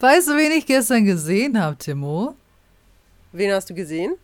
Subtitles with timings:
[0.00, 2.34] Weißt du, wen ich gestern gesehen habe, Timo?
[3.32, 4.14] Wen hast du gesehen?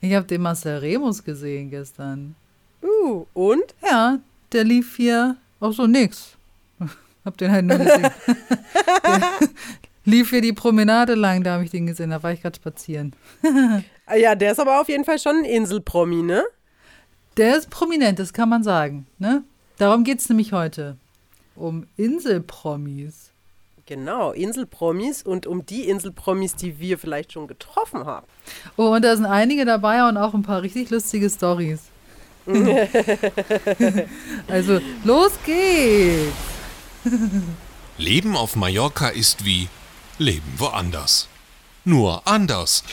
[0.00, 2.34] Ich habe den Marcel Remus gesehen gestern.
[2.82, 3.62] Uh, und?
[3.88, 4.18] Ja,
[4.50, 6.36] der lief hier auch so nix.
[7.24, 8.10] Hab den halt nur gesehen.
[10.04, 13.14] lief hier die Promenade lang, da habe ich den gesehen, da war ich gerade spazieren.
[14.12, 16.42] Ah ja, der ist aber auf jeden Fall schon ein Inselpromi, ne?
[17.36, 19.06] Der ist prominent, das kann man sagen.
[19.18, 19.44] Ne?
[19.78, 20.96] Darum geht es nämlich heute.
[21.54, 23.29] Um Inselpromis.
[23.90, 28.24] Genau, Inselpromis und um die Inselpromis, die wir vielleicht schon getroffen haben.
[28.76, 31.80] Oh, und da sind einige dabei und auch ein paar richtig lustige Stories.
[34.46, 36.32] also, los geht's!
[37.98, 39.66] Leben auf Mallorca ist wie
[40.18, 41.26] Leben woanders.
[41.84, 42.84] Nur anders.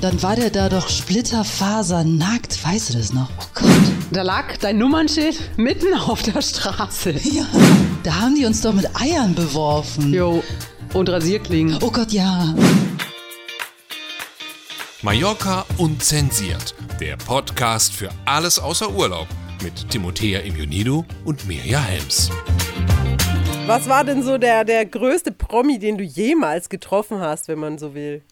[0.00, 3.28] Dann war der da doch splitterfasernackt, weißt du das noch?
[3.38, 3.70] Oh Gott.
[4.12, 7.10] Da lag dein Nummernschild mitten auf der Straße.
[7.30, 7.44] Ja,
[8.02, 10.14] da haben die uns doch mit Eiern beworfen.
[10.14, 10.42] Jo,
[10.94, 11.78] und Rasierklingen.
[11.82, 12.54] Oh Gott, ja.
[15.02, 16.74] Mallorca unzensiert.
[16.98, 19.28] Der Podcast für alles außer Urlaub.
[19.62, 22.30] Mit Timothea Immunido und Mirja Helms.
[23.66, 27.76] Was war denn so der, der größte Promi, den du jemals getroffen hast, wenn man
[27.78, 28.22] so will?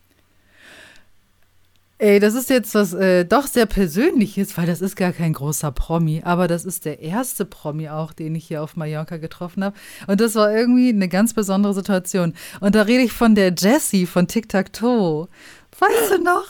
[2.01, 5.73] Ey, das ist jetzt was äh, doch sehr Persönliches, weil das ist gar kein großer
[5.73, 9.77] Promi, aber das ist der erste Promi auch, den ich hier auf Mallorca getroffen habe.
[10.07, 12.35] Und das war irgendwie eine ganz besondere Situation.
[12.61, 15.29] Und da rede ich von der Jessie von Tic Tac Toe.
[15.77, 16.47] Weißt du noch?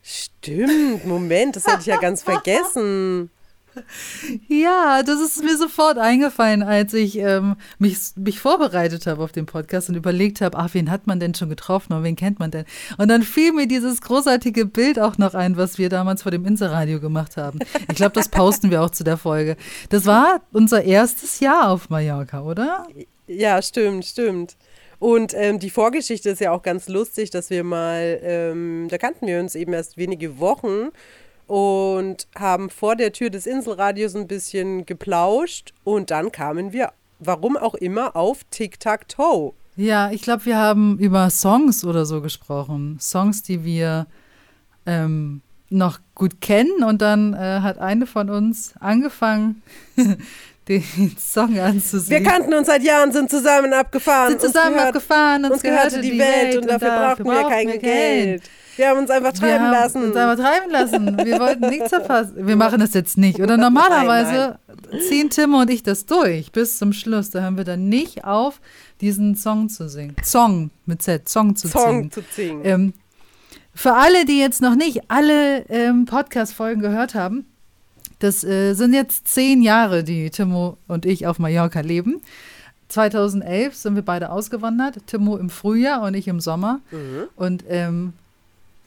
[0.00, 3.30] Stimmt, Moment, das hätte ich ja ganz vergessen.
[4.48, 9.46] Ja, das ist mir sofort eingefallen, als ich ähm, mich, mich vorbereitet habe auf den
[9.46, 12.50] Podcast und überlegt habe, ach, wen hat man denn schon getroffen und wen kennt man
[12.50, 12.64] denn?
[12.96, 16.44] Und dann fiel mir dieses großartige Bild auch noch ein, was wir damals vor dem
[16.44, 17.58] Inselradio gemacht haben.
[17.88, 19.56] Ich glaube, das posten wir auch zu der Folge.
[19.90, 22.86] Das war unser erstes Jahr auf Mallorca, oder?
[23.26, 24.56] Ja, stimmt, stimmt.
[24.98, 29.26] Und ähm, die Vorgeschichte ist ja auch ganz lustig, dass wir mal, ähm, da kannten
[29.26, 30.90] wir uns eben erst wenige Wochen
[31.48, 37.56] und haben vor der Tür des Inselradios ein bisschen geplauscht und dann kamen wir, warum
[37.56, 39.54] auch immer, auf Tic-Tac-Toe.
[39.76, 42.98] Ja, ich glaube, wir haben über Songs oder so gesprochen.
[43.00, 44.06] Songs, die wir
[44.86, 49.62] ähm, noch gut kennen und dann äh, hat eine von uns angefangen,
[50.68, 50.84] den
[51.18, 52.24] Song anzusingen.
[52.24, 54.30] Wir kannten uns seit Jahren, sind zusammen abgefahren.
[54.30, 57.80] Sind zusammen gehört, abgefahren, uns, uns gehörte die Welt, und dafür brauchten wir kein Geld.
[57.80, 58.42] Geld.
[58.78, 60.04] Wir haben uns einfach treiben wir lassen.
[60.04, 61.16] Uns einfach treiben lassen.
[61.26, 62.46] Wir wollten nichts verpassen.
[62.46, 63.40] Wir machen das jetzt nicht.
[63.40, 65.00] Oder normalerweise nein, nein.
[65.00, 67.30] ziehen Tim und ich das durch bis zum Schluss.
[67.30, 68.60] Da hören wir dann nicht auf,
[69.00, 70.14] diesen Song zu singen.
[70.22, 72.10] Song mit Z, Song zu Song singen.
[72.12, 72.60] zu singen.
[72.64, 72.92] Ähm,
[73.74, 77.46] für alle, die jetzt noch nicht alle ähm, Podcast-Folgen gehört haben,
[78.20, 82.20] das äh, sind jetzt zehn Jahre, die Timo und ich auf Mallorca leben.
[82.88, 85.04] 2011 sind wir beide ausgewandert.
[85.06, 86.80] Timo im Frühjahr und ich im Sommer.
[86.92, 87.24] Mhm.
[87.34, 88.12] Und ähm,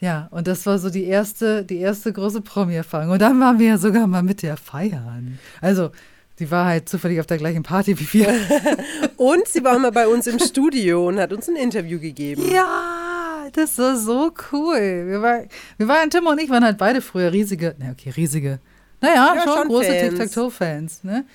[0.02, 3.12] ja, und das war so die erste, die erste große Promi-Erfahrung.
[3.12, 5.38] Und dann waren wir ja sogar mal mit der feiern.
[5.62, 5.92] Also,
[6.40, 8.34] die war halt zufällig auf der gleichen Party wie wir.
[9.18, 12.42] und sie war mal bei uns im Studio und hat uns ein Interview gegeben.
[12.52, 15.06] Ja, das war so cool.
[15.08, 15.44] Wir, war,
[15.78, 18.60] wir waren, Tim und ich waren halt beide früher riesige, na okay, riesige,
[19.02, 20.10] naja, Ja, schon, schon große Fans.
[20.10, 21.04] Tic-Tac-Toe-Fans.
[21.04, 21.26] Ne?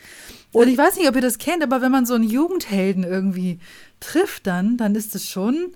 [0.50, 3.60] Und ich weiß nicht, ob ihr das kennt, aber wenn man so einen Jugendhelden irgendwie
[4.00, 5.72] trifft dann, dann ist es schon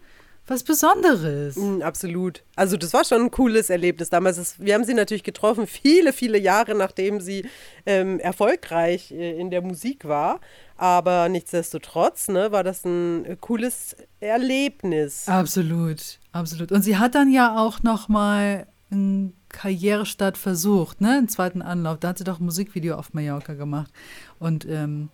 [0.51, 1.57] was Besonderes.
[1.57, 2.43] Mm, absolut.
[2.57, 4.37] Also das war schon ein cooles Erlebnis damals.
[4.37, 7.47] Das, wir haben sie natürlich getroffen, viele, viele Jahre nachdem sie
[7.87, 10.41] ähm, erfolgreich äh, in der Musik war.
[10.77, 15.29] Aber nichtsdestotrotz ne, war das ein äh, cooles Erlebnis.
[15.29, 16.73] Absolut, absolut.
[16.73, 21.19] Und sie hat dann ja auch noch mal einen Karrierestart versucht, ne?
[21.19, 21.99] Einen zweiten Anlauf.
[21.99, 23.93] Da hat sie doch ein Musikvideo auf Mallorca gemacht.
[24.39, 25.11] Und ähm,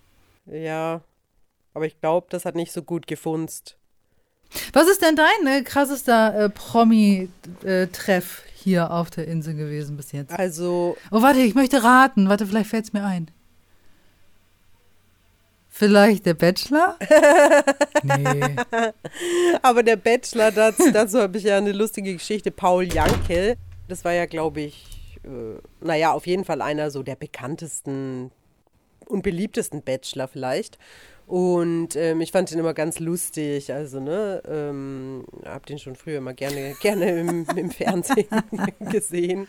[0.47, 1.03] Ja,
[1.75, 3.77] aber ich glaube, das hat nicht so gut gefunzt.
[4.73, 10.33] Was ist denn dein äh, krassester äh, Promi-Treff hier auf der Insel gewesen bis jetzt?
[10.33, 12.29] Also, Oh, warte, ich möchte raten.
[12.29, 13.31] Warte, vielleicht fällt es mir ein.
[15.69, 16.97] Vielleicht der Bachelor?
[18.03, 18.57] nee.
[19.61, 22.51] aber der Bachelor, dazu, dazu habe ich ja eine lustige Geschichte.
[22.51, 23.57] Paul Jankel,
[23.87, 28.31] das war ja, glaube ich, äh, naja, auf jeden Fall einer so der bekanntesten
[29.05, 30.79] und beliebtesten Bachelor vielleicht.
[31.27, 33.73] Und ähm, ich fand ihn immer ganz lustig.
[33.73, 38.29] Also, ne, ähm, hab den schon früher immer gerne, gerne im, im Fernsehen
[38.93, 39.49] gesehen.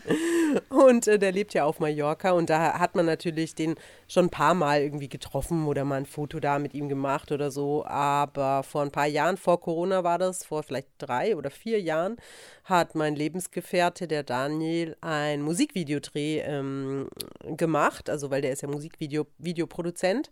[0.69, 3.75] Und äh, der lebt ja auf Mallorca und da hat man natürlich den
[4.07, 7.51] schon ein paar Mal irgendwie getroffen oder mal ein Foto da mit ihm gemacht oder
[7.51, 7.85] so.
[7.85, 12.17] Aber vor ein paar Jahren, vor Corona war das, vor vielleicht drei oder vier Jahren,
[12.63, 17.07] hat mein Lebensgefährte, der Daniel, ein Musikvideodreh ähm,
[17.55, 18.09] gemacht.
[18.09, 20.31] Also, weil der ist ja Musikvideo-Videoproduzent.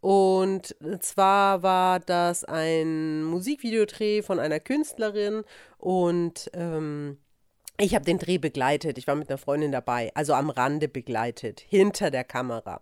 [0.00, 5.42] Und zwar war das ein Musikvideodreh von einer Künstlerin
[5.78, 7.18] und ähm,
[7.78, 8.96] ich habe den Dreh begleitet.
[8.98, 12.80] Ich war mit einer Freundin dabei, also am Rande begleitet, hinter der Kamera.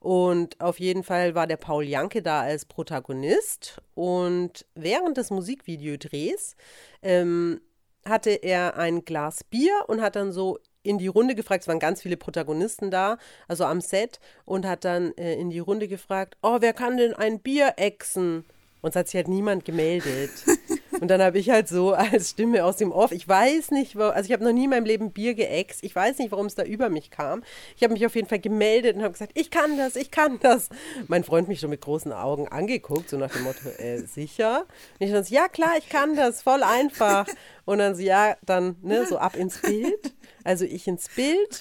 [0.00, 3.82] Und auf jeden Fall war der Paul Janke da als Protagonist.
[3.94, 6.54] Und während des Musikvideodrehs
[7.02, 7.60] ähm,
[8.04, 10.58] hatte er ein Glas Bier und hat dann so
[10.88, 14.84] in die Runde gefragt, es waren ganz viele Protagonisten da, also am Set, und hat
[14.84, 18.44] dann äh, in die Runde gefragt, oh, wer kann denn ein Bier exen?
[18.80, 20.30] Und es hat sich halt niemand gemeldet.
[21.00, 24.26] Und dann habe ich halt so als Stimme aus dem Off, ich weiß nicht, also
[24.26, 26.64] ich habe noch nie in meinem Leben Bier geäxt, ich weiß nicht, warum es da
[26.64, 27.42] über mich kam.
[27.76, 30.38] Ich habe mich auf jeden Fall gemeldet und habe gesagt, ich kann das, ich kann
[30.40, 30.70] das.
[31.06, 34.66] Mein Freund mich schon mit großen Augen angeguckt, so nach dem Motto, äh, sicher?
[34.98, 37.26] Und ich dann so, ja klar, ich kann das, voll einfach.
[37.64, 40.12] Und dann so, ja, dann ne, so ab ins Bild.
[40.48, 41.60] Also ich ins Bild,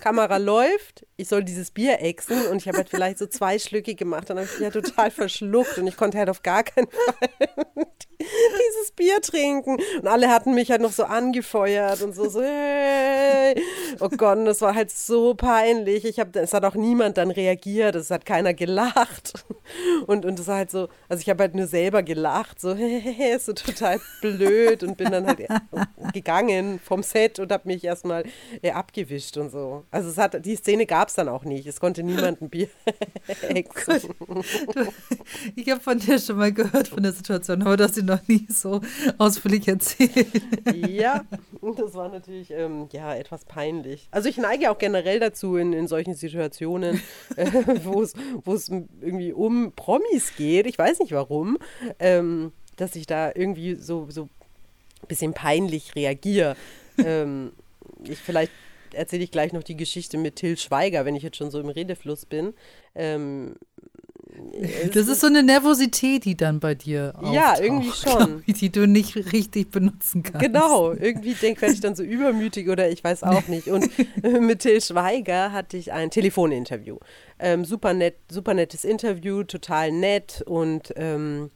[0.00, 3.94] Kamera läuft, ich soll dieses Bier exen und ich habe halt vielleicht so zwei Schlücke
[3.94, 6.88] gemacht, dann habe ich mich ja total verschluckt und ich konnte halt auf gar keinen
[6.88, 7.86] Fall
[8.70, 9.78] dieses Bier trinken.
[10.00, 13.62] Und alle hatten mich halt noch so angefeuert und so, so hey.
[14.00, 16.04] Oh Gott, das war halt so peinlich.
[16.04, 19.44] Ich hab, es hat auch niemand dann reagiert, es hat keiner gelacht.
[20.06, 23.38] Und, und es war halt so, also ich habe halt nur selber gelacht, so, hey,
[23.38, 25.40] so total blöd und bin dann halt
[26.12, 28.24] gegangen vom Set und habe mich erstmal
[28.62, 29.84] äh, abgewischt und so.
[29.90, 31.66] Also es hat, die Szene gab es dann auch nicht.
[31.66, 32.68] Es konnte niemand ein Bier.
[35.56, 38.26] Ich habe von dir schon mal gehört von der Situation, aber du hast sie noch
[38.28, 38.80] nie so
[39.18, 40.26] ausführlich erzählt.
[40.88, 41.24] Ja,
[41.76, 44.08] das war natürlich ähm, ja etwas peinlich.
[44.10, 47.00] Also ich neige auch generell dazu in, in solchen Situationen,
[47.36, 47.50] äh,
[47.84, 48.68] wo es
[49.00, 50.66] irgendwie um Promis geht.
[50.66, 51.58] Ich weiß nicht warum,
[51.98, 56.56] ähm, dass ich da irgendwie so so ein bisschen peinlich reagiere.
[56.98, 57.52] ähm,
[58.04, 58.52] ich vielleicht
[58.94, 61.68] erzähle ich gleich noch die Geschichte mit Till Schweiger, wenn ich jetzt schon so im
[61.68, 62.54] Redefluss bin.
[62.94, 63.56] Ähm,
[64.92, 68.42] das ist so eine Nervosität, die dann bei dir auftaucht, Ja, irgendwie schon.
[68.46, 70.40] Ich, die du nicht richtig benutzen kannst.
[70.40, 73.68] Genau, irgendwie denke werde ich dann so übermütig oder ich weiß auch nicht.
[73.68, 73.88] Und
[74.40, 76.98] mit Till Schweiger hatte ich ein Telefoninterview.
[77.38, 80.42] Ähm, super, nett, super nettes Interview, total nett.
[80.46, 81.50] Und ähm,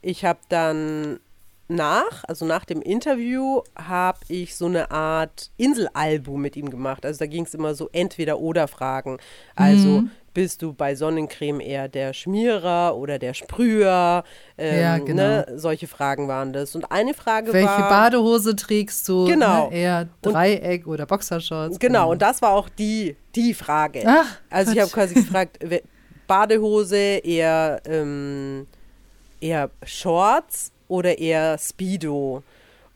[0.00, 1.20] ich habe dann
[1.68, 7.04] nach, also nach dem Interview, habe ich so eine Art Inselalbum mit ihm gemacht.
[7.04, 9.18] Also da ging es immer so Entweder-Oder-Fragen.
[9.56, 10.10] Also mhm.
[10.34, 14.24] Bist du bei Sonnencreme eher der Schmierer oder der Sprüher?
[14.58, 15.22] Ähm, ja, genau.
[15.22, 15.46] Ne?
[15.56, 16.74] Solche Fragen waren das.
[16.74, 17.78] Und eine Frage Welche war.
[17.78, 19.26] Welche Badehose trägst du?
[19.26, 19.70] Genau.
[19.70, 19.76] Ne?
[19.76, 21.78] Eher Dreieck und, oder Boxershorts?
[21.78, 24.02] Genau, genau, und das war auch die, die Frage.
[24.06, 25.58] Ach, also ich habe quasi gefragt,
[26.26, 28.66] Badehose eher, ähm,
[29.40, 32.42] eher Shorts oder eher Speedo.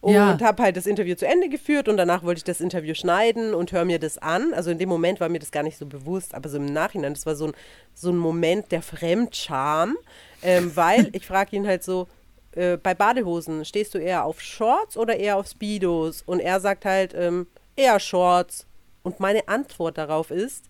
[0.07, 0.39] Und ja.
[0.41, 3.73] habe halt das Interview zu Ende geführt und danach wollte ich das Interview schneiden und
[3.73, 4.55] höre mir das an.
[4.55, 7.13] Also in dem Moment war mir das gar nicht so bewusst, aber so im Nachhinein,
[7.13, 7.53] das war so ein,
[7.93, 9.97] so ein Moment der Fremdscham,
[10.45, 12.07] ähm, weil ich frage ihn halt so,
[12.53, 16.23] äh, bei Badehosen, stehst du eher auf Shorts oder eher auf Speedos?
[16.23, 18.65] Und er sagt halt, ähm, eher Shorts.
[19.03, 20.67] Und meine Antwort darauf ist,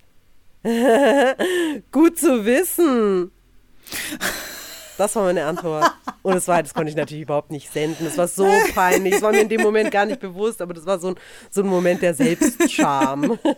[1.92, 3.32] gut zu wissen.
[4.98, 5.90] Das war meine Antwort.
[6.22, 8.04] Und das war, das konnte ich natürlich überhaupt nicht senden.
[8.04, 9.14] Das war so peinlich.
[9.14, 11.14] Das war mir in dem Moment gar nicht bewusst, aber das war so ein,
[11.50, 13.38] so ein Moment der Selbstscham.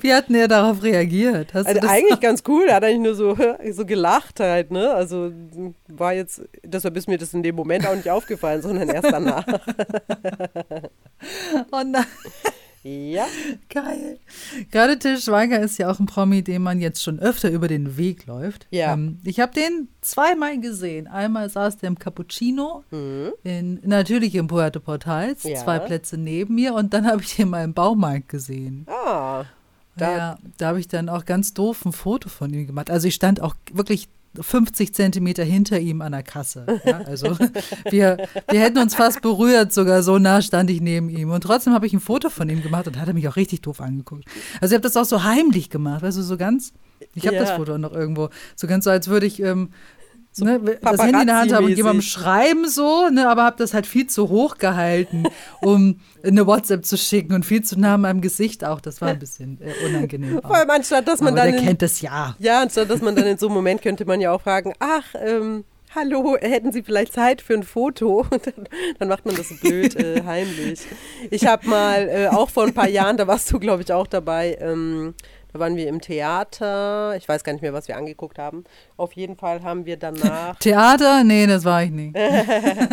[0.00, 1.54] Wie hat denn er darauf reagiert?
[1.54, 2.66] also eigentlich ganz cool.
[2.68, 3.36] Er hat eigentlich nur so,
[3.72, 4.92] so gelacht halt, ne?
[4.92, 5.32] Also
[5.88, 9.44] war jetzt, deshalb ist mir das in dem Moment auch nicht aufgefallen, sondern erst danach.
[11.72, 12.04] oh nein.
[12.82, 13.26] Ja.
[13.68, 14.18] Geil.
[14.70, 17.96] Gerade Till Schweiger ist ja auch ein Promi, dem man jetzt schon öfter über den
[17.96, 18.66] Weg läuft.
[18.70, 18.92] Ja.
[18.92, 21.06] Ähm, ich habe den zweimal gesehen.
[21.06, 23.32] Einmal saß der im Cappuccino, mhm.
[23.44, 25.56] in, natürlich im Puerto Portals, ja.
[25.56, 26.74] zwei Plätze neben mir.
[26.74, 28.86] Und dann habe ich ihn mal im Baumarkt gesehen.
[28.88, 29.44] Ah.
[29.96, 32.90] Da, ja, da habe ich dann auch ganz doof ein Foto von ihm gemacht.
[32.90, 34.08] Also ich stand auch wirklich
[34.40, 36.66] 50 Zentimeter hinter ihm an der Kasse.
[36.84, 37.36] Ja, also
[37.90, 41.30] wir, wir hätten uns fast berührt, sogar so nah stand ich neben ihm.
[41.30, 43.62] Und trotzdem habe ich ein Foto von ihm gemacht und hat er mich auch richtig
[43.62, 44.24] doof angeguckt.
[44.60, 46.72] Also ich habe das auch so heimlich gemacht, weißt du, so ganz.
[47.14, 47.42] Ich habe ja.
[47.42, 48.28] das Foto noch irgendwo.
[48.56, 49.70] So ganz so, als würde ich ähm,
[50.38, 53.56] so ne, das Handy in der Hand haben und jemandem schreiben so, ne, aber habe
[53.58, 55.24] das halt viel zu hoch gehalten,
[55.60, 58.80] um eine WhatsApp zu schicken und viel zu nah an meinem Gesicht auch.
[58.80, 60.40] Das war ein bisschen äh, unangenehm.
[60.42, 61.52] Vor allem anstatt, dass man aber dann.
[61.52, 62.36] Der in, kennt das ja.
[62.38, 65.14] Ja, anstatt, dass man dann in so einem Moment könnte man ja auch fragen, ach,
[65.20, 65.64] ähm,
[65.94, 68.26] hallo, hätten Sie vielleicht Zeit für ein Foto?
[68.30, 68.68] Dann,
[68.98, 70.80] dann, macht man das so blöd äh, heimlich.
[71.30, 74.06] Ich habe mal, äh, auch vor ein paar Jahren, da warst du, glaube ich, auch
[74.06, 75.14] dabei, ähm,
[75.58, 77.16] Da waren wir im Theater.
[77.16, 78.62] Ich weiß gar nicht mehr, was wir angeguckt haben.
[78.96, 80.56] Auf jeden Fall haben wir danach.
[80.60, 81.24] Theater?
[81.24, 82.16] Nee, das war ich nicht.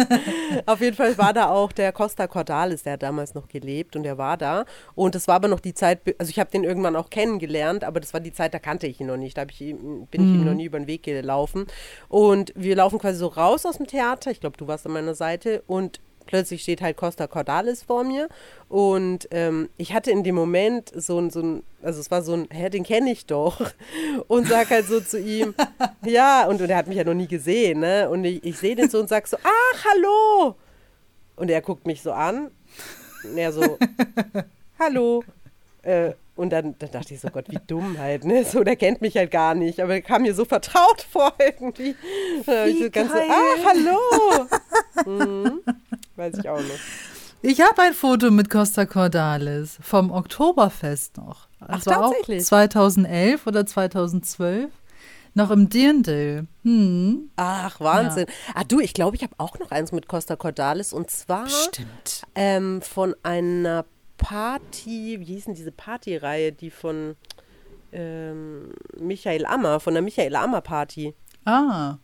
[0.65, 4.01] auf jeden Fall war da auch der Costa Cordalis, der hat damals noch gelebt und
[4.01, 4.65] der war da.
[4.95, 7.99] Und das war aber noch die Zeit, also ich habe den irgendwann auch kennengelernt, aber
[7.99, 9.37] das war die Zeit, da kannte ich ihn noch nicht.
[9.37, 11.67] Da ich bin ich ihm noch nie über den Weg gelaufen.
[12.09, 14.31] Und wir laufen quasi so raus aus dem Theater.
[14.31, 15.61] Ich glaube, du warst an meiner Seite.
[15.67, 18.27] Und plötzlich steht halt Costa Cordalis vor mir.
[18.69, 22.33] Und ähm, ich hatte in dem Moment so ein, so ein, also es war so
[22.33, 23.61] ein, hä, den kenne ich doch.
[24.27, 25.53] Und sag halt so zu ihm,
[26.05, 28.75] ja, und, und er hat mich ja noch nie gesehen, ne, und ich, ich sehe
[28.75, 30.55] den so und sag so, ach, hallo,
[31.35, 32.51] und er guckt mich so an,
[33.23, 33.77] und er so,
[34.79, 35.23] hallo,
[35.83, 38.43] äh, und dann, dann, dachte ich so, Gott, wie dumm halt, ne?
[38.43, 41.95] So, der kennt mich halt gar nicht, aber er kam mir so vertraut vor irgendwie.
[42.45, 44.47] Wie so ganz so, ah, hallo!
[45.25, 45.61] mhm.
[46.15, 46.79] Weiß ich auch noch.
[47.41, 51.47] Ich habe ein Foto mit Costa Cordalis vom Oktoberfest noch.
[51.59, 52.41] Also Ach, tatsächlich?
[52.41, 54.71] Auch 2011 oder 2012.
[55.37, 56.47] Noch im Dirndl.
[56.63, 57.29] Hm.
[57.35, 58.25] Ach, Wahnsinn.
[58.27, 58.53] Ja.
[58.55, 61.45] Ah, du, ich glaube, ich habe auch noch eins mit Costa Cordalis und zwar
[62.35, 63.85] ähm, von einer
[64.17, 67.15] Party, wie hieß denn diese Partyreihe, die von
[67.91, 71.13] ähm, Michael Ammer, von der Michael Ammer Party.
[71.45, 71.97] Ah.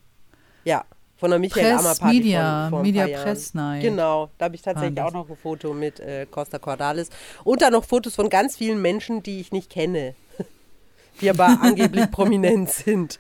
[0.64, 0.86] Ja,
[1.18, 2.18] von der Michael Press, Ammer Party.
[2.18, 3.84] Media, von, Media Press Night.
[3.84, 7.10] Genau, da habe ich tatsächlich ah, auch noch ein Foto mit äh, Costa Cordalis.
[7.44, 10.16] Und dann noch Fotos von ganz vielen Menschen, die ich nicht kenne,
[11.22, 13.20] die aber angeblich prominent sind.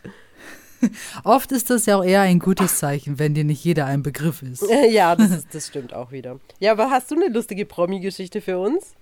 [1.24, 4.42] Oft ist das ja auch eher ein gutes Zeichen, wenn dir nicht jeder ein Begriff
[4.42, 4.64] ist.
[4.90, 6.40] ja, das, ist, das stimmt auch wieder.
[6.60, 8.94] Ja, aber hast du eine lustige Promi-Geschichte für uns?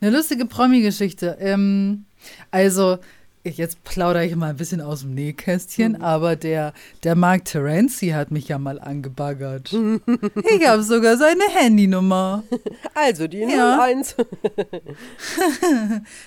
[0.00, 1.36] Eine lustige Promi-Geschichte.
[1.40, 2.04] Ähm,
[2.50, 2.98] also,
[3.44, 6.02] jetzt plaudere ich mal ein bisschen aus dem Nähkästchen, mhm.
[6.02, 6.72] aber der,
[7.04, 9.72] der Mark Terenzi hat mich ja mal angebaggert.
[9.72, 12.42] ich habe sogar seine Handynummer.
[12.94, 13.80] Also die ja.
[13.82, 14.16] 01.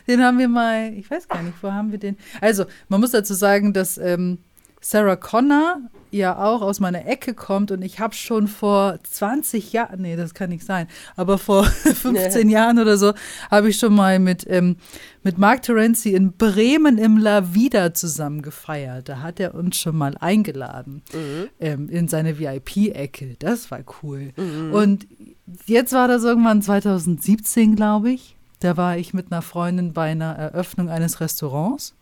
[0.08, 2.18] den haben wir mal, ich weiß gar nicht, wo haben wir den?
[2.40, 4.40] Also, man muss dazu sagen, dass ähm,
[4.90, 10.04] Sarah Connor ja auch aus meiner Ecke kommt und ich habe schon vor 20 Jahren,
[10.04, 13.14] nee, das kann nicht sein, aber vor 15 Jahren oder so,
[13.52, 14.78] habe ich schon mal mit, ähm,
[15.24, 19.10] mit Mark Terenzi in Bremen im La Vida zusammen gefeiert.
[19.10, 21.50] Da hat er uns schon mal eingeladen mhm.
[21.60, 23.36] ähm, in seine VIP-Ecke.
[23.40, 24.32] Das war cool.
[24.38, 24.72] Mhm.
[24.72, 25.08] Und
[25.66, 28.38] jetzt war das irgendwann 2017, glaube ich.
[28.62, 31.94] Da war ich mit einer Freundin bei einer Eröffnung eines Restaurants.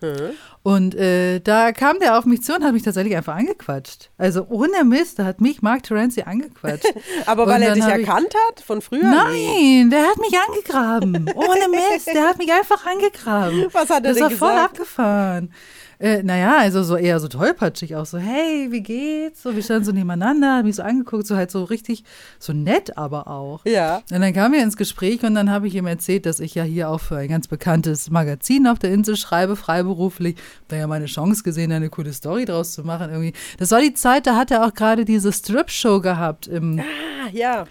[0.00, 0.30] Mhm.
[0.62, 4.10] Und äh, da kam der auf mich zu und hat mich tatsächlich einfach angequatscht.
[4.16, 6.92] Also ohne Mist, da hat mich Mark Terenzi angequatscht.
[7.26, 9.02] Aber weil er dich erkannt ich, hat von früher?
[9.02, 11.30] Nein, der hat mich angegraben.
[11.34, 13.66] ohne Mist, der hat mich einfach angegraben.
[13.72, 14.38] Was hat er das denn war gesagt?
[14.38, 15.52] voll abgefahren.
[15.98, 19.42] Äh, naja, also so eher so tollpatschig auch so, hey, wie geht's?
[19.42, 22.04] So, wir standen so nebeneinander, haben mich so angeguckt, so halt so richtig,
[22.38, 23.64] so nett aber auch.
[23.64, 24.02] Ja.
[24.10, 26.64] Und dann kamen wir ins Gespräch und dann habe ich ihm erzählt, dass ich ja
[26.64, 30.36] hier auch für ein ganz bekanntes Magazin auf der Insel schreibe, freiberuflich.
[30.68, 33.32] Da ja meine Chance gesehen, eine coole Story draus zu machen irgendwie.
[33.58, 37.64] Das war die Zeit, da hat er auch gerade diese Strip-Show gehabt im, ah, ja.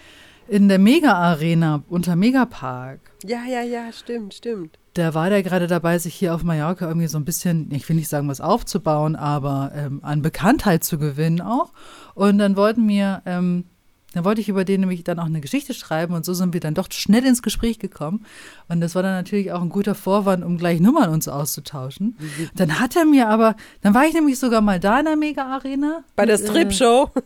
[0.48, 3.00] in der Mega-Arena unter Megapark.
[3.24, 7.08] Ja, ja, ja, stimmt, stimmt da war der gerade dabei, sich hier auf Mallorca irgendwie
[7.08, 11.40] so ein bisschen, ich will nicht sagen, was aufzubauen, aber ähm, an Bekanntheit zu gewinnen
[11.40, 11.72] auch.
[12.14, 13.64] Und dann wollten wir, ähm,
[14.12, 16.60] dann wollte ich über den nämlich dann auch eine Geschichte schreiben und so sind wir
[16.60, 18.24] dann doch schnell ins Gespräch gekommen.
[18.68, 22.16] Und das war dann natürlich auch ein guter Vorwand, um gleich Nummern uns auszutauschen.
[22.18, 22.50] Mhm.
[22.54, 26.04] Dann hat er mir aber, dann war ich nämlich sogar mal da in der Mega-Arena.
[26.14, 27.10] Bei der Strip-Show.
[27.16, 27.20] Äh,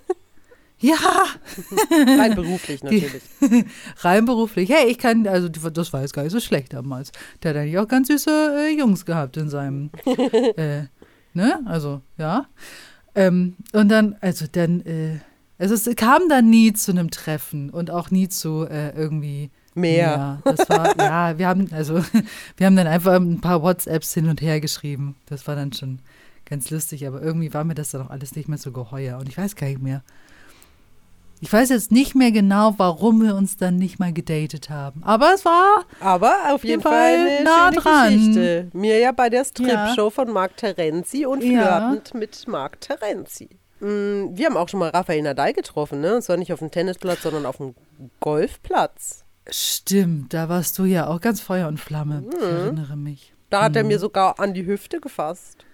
[0.80, 0.96] ja.
[1.90, 3.22] Rein beruflich natürlich.
[3.98, 4.70] Rein beruflich.
[4.70, 7.12] Hey, ich kann, also das war jetzt gar nicht so schlecht damals.
[7.42, 9.90] Der hat eigentlich auch ganz süße äh, Jungs gehabt in seinem,
[10.56, 10.84] äh,
[11.34, 11.60] ne?
[11.64, 12.46] Also, ja.
[13.14, 15.18] Ähm, und dann, also dann, äh,
[15.58, 20.40] also es kam dann nie zu einem Treffen und auch nie zu äh, irgendwie mehr.
[20.44, 22.02] Ja, das war, ja, wir haben, also,
[22.56, 25.16] wir haben dann einfach ein paar WhatsApps hin und her geschrieben.
[25.26, 25.98] Das war dann schon
[26.44, 29.28] ganz lustig, aber irgendwie war mir das dann auch alles nicht mehr so geheuer und
[29.28, 30.02] ich weiß gar nicht mehr.
[31.40, 35.02] Ich weiß jetzt nicht mehr genau, warum wir uns dann nicht mal gedatet haben.
[35.04, 35.84] Aber es war.
[36.00, 38.16] Aber auf jeden Fall, Fall eine nah dran.
[38.16, 38.68] Geschichte.
[38.72, 40.10] Mir ja bei der Strip-Show ja.
[40.10, 42.18] von Marc Terenzi und flirtend ja.
[42.18, 43.48] mit Marc Terenzi.
[43.80, 46.16] Mm, wir haben auch schon mal Rafael Nadal getroffen, ne?
[46.16, 47.74] Und zwar nicht auf dem Tennisplatz, sondern auf dem
[48.20, 49.24] Golfplatz.
[49.50, 52.22] Stimmt, da warst du ja auch ganz Feuer und Flamme.
[52.22, 52.30] Mhm.
[52.32, 53.34] Ich erinnere mich.
[53.50, 53.76] Da hat mhm.
[53.76, 55.64] er mir sogar an die Hüfte gefasst.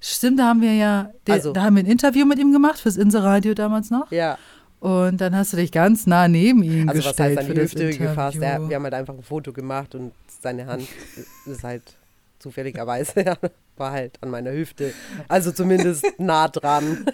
[0.00, 2.96] Stimmt, da haben wir ja, also, da haben wir ein Interview mit ihm gemacht fürs
[2.96, 4.10] Inseradio damals noch.
[4.10, 4.38] Ja.
[4.86, 7.38] Und dann hast du dich ganz nah neben ihn also gestellt.
[7.38, 8.38] Also was heißt an die Hüfte gefasst?
[8.40, 10.86] Er, wir haben halt einfach ein Foto gemacht und seine Hand
[11.46, 11.82] ist halt
[12.38, 13.36] zufälligerweise, ja,
[13.76, 14.92] war halt an meiner Hüfte.
[15.26, 17.04] Also zumindest nah dran.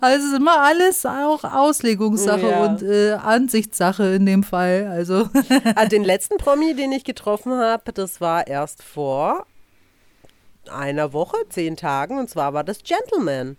[0.00, 2.64] Also es ist immer alles auch Auslegungssache Ja.
[2.66, 4.88] und äh, Ansichtssache in dem Fall.
[4.90, 5.28] Also
[5.76, 9.46] Ah, den letzten Promi, den ich getroffen habe, das war erst vor
[10.68, 13.56] einer Woche, zehn Tagen, und zwar war das Gentleman.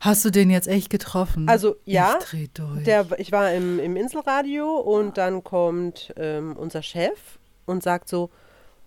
[0.00, 1.48] Hast du den jetzt echt getroffen?
[1.48, 2.84] Also ja, Ich dreh durch.
[2.84, 8.30] der, ich war im, im Inselradio und dann kommt ähm, unser Chef und sagt so,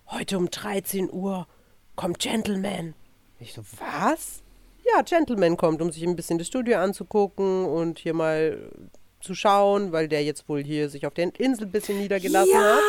[0.07, 1.47] heute um 13 Uhr
[1.95, 2.93] kommt Gentleman.
[3.39, 4.41] Ich so, was?
[4.95, 8.71] Ja, Gentleman kommt, um sich ein bisschen das Studio anzugucken und hier mal
[9.19, 12.79] zu schauen, weil der jetzt wohl hier sich auf der Insel ein bisschen niedergelassen hat.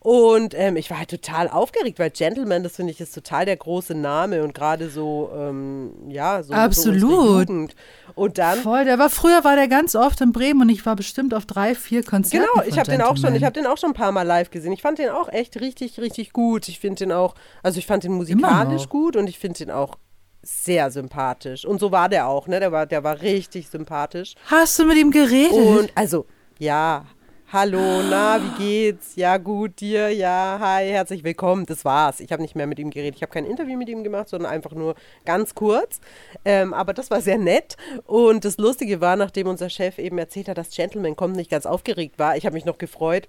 [0.00, 3.56] Und ähm, ich war halt total aufgeregt, weil Gentleman, das finde ich, ist total der
[3.56, 7.00] große Name und gerade so, ähm, ja, so, so Absolut.
[7.00, 7.74] Jugend.
[8.14, 10.94] Und dann Voll, der war früher war der ganz oft in Bremen und ich war
[10.94, 12.46] bestimmt auf drei, vier Konzerten.
[12.54, 14.50] Genau, ich habe den auch schon, ich habe den auch schon ein paar Mal live
[14.50, 14.72] gesehen.
[14.72, 16.68] Ich fand den auch echt richtig, richtig gut.
[16.68, 19.96] Ich finde den auch, also ich fand den musikalisch gut und ich finde den auch
[20.44, 21.64] sehr sympathisch.
[21.64, 22.60] Und so war der auch, ne?
[22.60, 24.34] Der war, der war richtig sympathisch.
[24.46, 25.52] Hast du mit ihm geredet?
[25.52, 26.26] Und also,
[26.58, 27.06] ja,
[27.52, 29.16] hallo, na, wie geht's?
[29.16, 31.66] Ja, gut, dir, ja, hi, herzlich willkommen.
[31.66, 32.20] Das war's.
[32.20, 33.16] Ich habe nicht mehr mit ihm geredet.
[33.16, 36.00] Ich habe kein Interview mit ihm gemacht, sondern einfach nur ganz kurz.
[36.44, 37.76] Ähm, aber das war sehr nett.
[38.06, 41.66] Und das Lustige war, nachdem unser Chef eben erzählt hat, dass Gentleman kommt, nicht ganz
[41.66, 42.36] aufgeregt war.
[42.36, 43.28] Ich habe mich noch gefreut.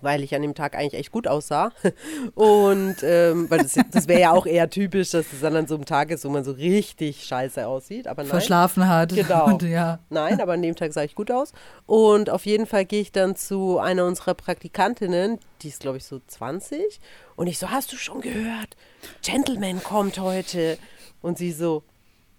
[0.00, 1.70] Weil ich an dem Tag eigentlich echt gut aussah.
[2.34, 5.76] Und ähm, weil das, das wäre ja auch eher typisch, dass es dann an so
[5.76, 8.08] einem Tag ist, wo man so richtig scheiße aussieht.
[8.08, 8.30] Aber nein.
[8.30, 9.14] verschlafen hat.
[9.14, 9.46] Genau.
[9.46, 10.00] Und, ja.
[10.10, 11.52] Nein, aber an dem Tag sah ich gut aus.
[11.86, 16.04] Und auf jeden Fall gehe ich dann zu einer unserer Praktikantinnen, die ist, glaube ich,
[16.04, 17.00] so 20.
[17.36, 18.76] Und ich so, hast du schon gehört?
[19.22, 20.78] Gentleman kommt heute.
[21.22, 21.84] Und sie so,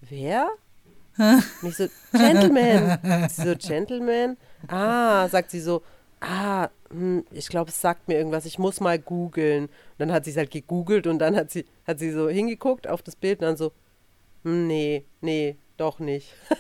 [0.02, 0.48] wer?
[1.18, 3.00] Und ich so, Gentleman.
[3.30, 4.38] Sie so, Gentleman?
[4.68, 5.82] Ah, sagt sie so,
[6.26, 9.66] ah, hm, ich glaube, es sagt mir irgendwas, ich muss mal googeln.
[9.66, 12.88] Und dann hat sie es halt gegoogelt und dann hat sie, hat sie so hingeguckt
[12.88, 13.72] auf das Bild und dann so,
[14.44, 16.34] hm, nee, nee, doch nicht.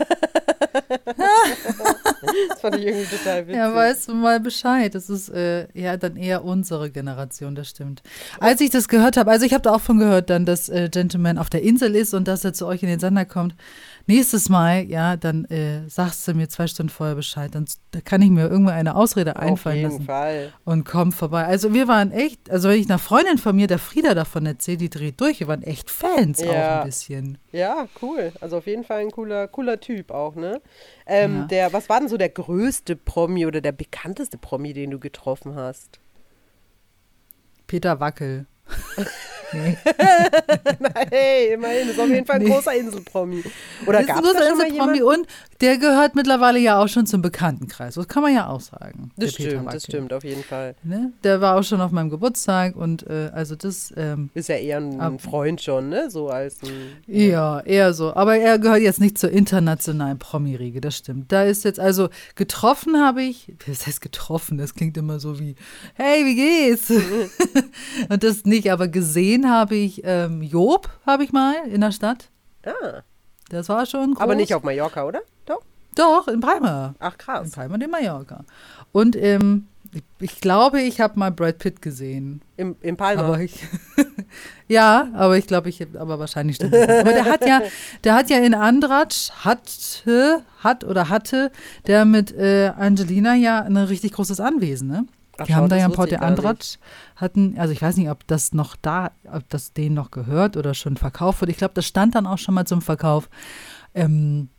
[2.50, 3.56] das fand ich irgendwie total witzig.
[3.56, 4.94] Ja, weißt du mal Bescheid.
[4.94, 8.04] Das ist äh, ja dann eher unsere Generation, das stimmt.
[8.40, 10.90] Als ich das gehört habe, also ich habe da auch von gehört dann, dass äh,
[10.90, 13.56] Gentleman auf der Insel ist und dass er zu euch in den Sender kommt.
[14.08, 17.56] Nächstes Mal, ja, dann äh, sagst du mir zwei Stunden vorher Bescheid.
[17.56, 20.54] Dann da kann ich mir irgendwie eine Ausrede Auf einfallen jeden lassen Fall.
[20.64, 21.46] und komm vorbei.
[21.46, 24.78] Also wir waren echt, also wenn ich einer Freundin von mir, der Frieda, davon erzähle,
[24.78, 26.82] die dreht durch, wir waren echt Fans auch Ja.
[26.82, 27.40] ein bisschen.
[27.52, 28.32] Ja, cool.
[28.42, 30.62] Also auf jeden Fall ein cooler, cooler Typ auch, ne?
[31.08, 31.46] Ähm, Ja.
[31.46, 35.56] der, was war denn so der größte Promi oder der bekannteste Promi, den du getroffen
[35.56, 36.00] hast?
[37.66, 38.46] Peter Wackel.
[39.54, 39.78] nee.
[41.12, 42.50] hey, immerhin, ist auf jeden Fall ein Nee.
[42.50, 43.44] großer Inselpromi.
[43.88, 45.22] Oder gab es da schon mal ein Promi jemanden?
[45.22, 45.28] und
[45.62, 47.96] der gehört mittlerweile ja auch schon zum Bekanntenkreis.
[47.96, 49.12] Das kann man ja auch sagen.
[49.18, 50.76] Das stimmt, das stimmt, auf jeden Fall.
[50.84, 51.14] Ne?
[51.24, 54.78] Der war auch schon auf meinem Geburtstag und äh, also das, ähm, Ist ja eher
[54.78, 56.10] ein Ab- Freund schon, ne?
[56.10, 56.72] So als ein.
[57.08, 58.14] ja, eher so.
[58.16, 61.32] Aber er gehört jetzt nicht zur internationalen Promi-Riege, das stimmt.
[61.32, 65.56] Da ist jetzt, also getroffen habe ich, das heißt getroffen, das klingt immer so wie,
[65.94, 66.90] hey, wie geht's?
[68.10, 72.30] und das nicht, aber gesehen habe ich ähm, Job, habe ich mal in der Stadt.
[72.66, 73.02] Ah,
[73.50, 74.22] Das war schon groß.
[74.24, 75.22] aber nicht auf Mallorca, oder?
[75.46, 75.62] Doch.
[75.96, 76.96] Doch, in Palma.
[77.00, 77.52] Ach, In krass.
[77.52, 78.44] Palma de Mallorca.
[78.92, 79.68] Und ähm,
[80.20, 82.42] ich, glaube, ich habe mal Brad Pitt gesehen.
[82.58, 83.24] Im, im Palma.
[83.24, 83.58] Aber ich,
[84.68, 86.82] ja, aber ich glaube, ich, aber wahrscheinlich stimmt das.
[86.90, 87.62] Aber der hat ja,
[88.04, 91.52] der hat ja in Andratsch, hatte, hat oder hatte,
[91.88, 95.06] der mit äh, Angelina ja ein richtig großes Anwesen, ne?
[95.38, 96.40] Ach, Die schau, haben da ja in wusste Port ich de gar nicht.
[96.40, 96.78] Andratsch
[97.16, 100.74] hatten, also ich weiß nicht, ob das noch da, ob das denen noch gehört oder
[100.74, 101.52] schon verkauft wird.
[101.52, 103.30] Ich glaube, das stand dann auch schon mal zum Verkauf.
[103.94, 104.50] Ähm,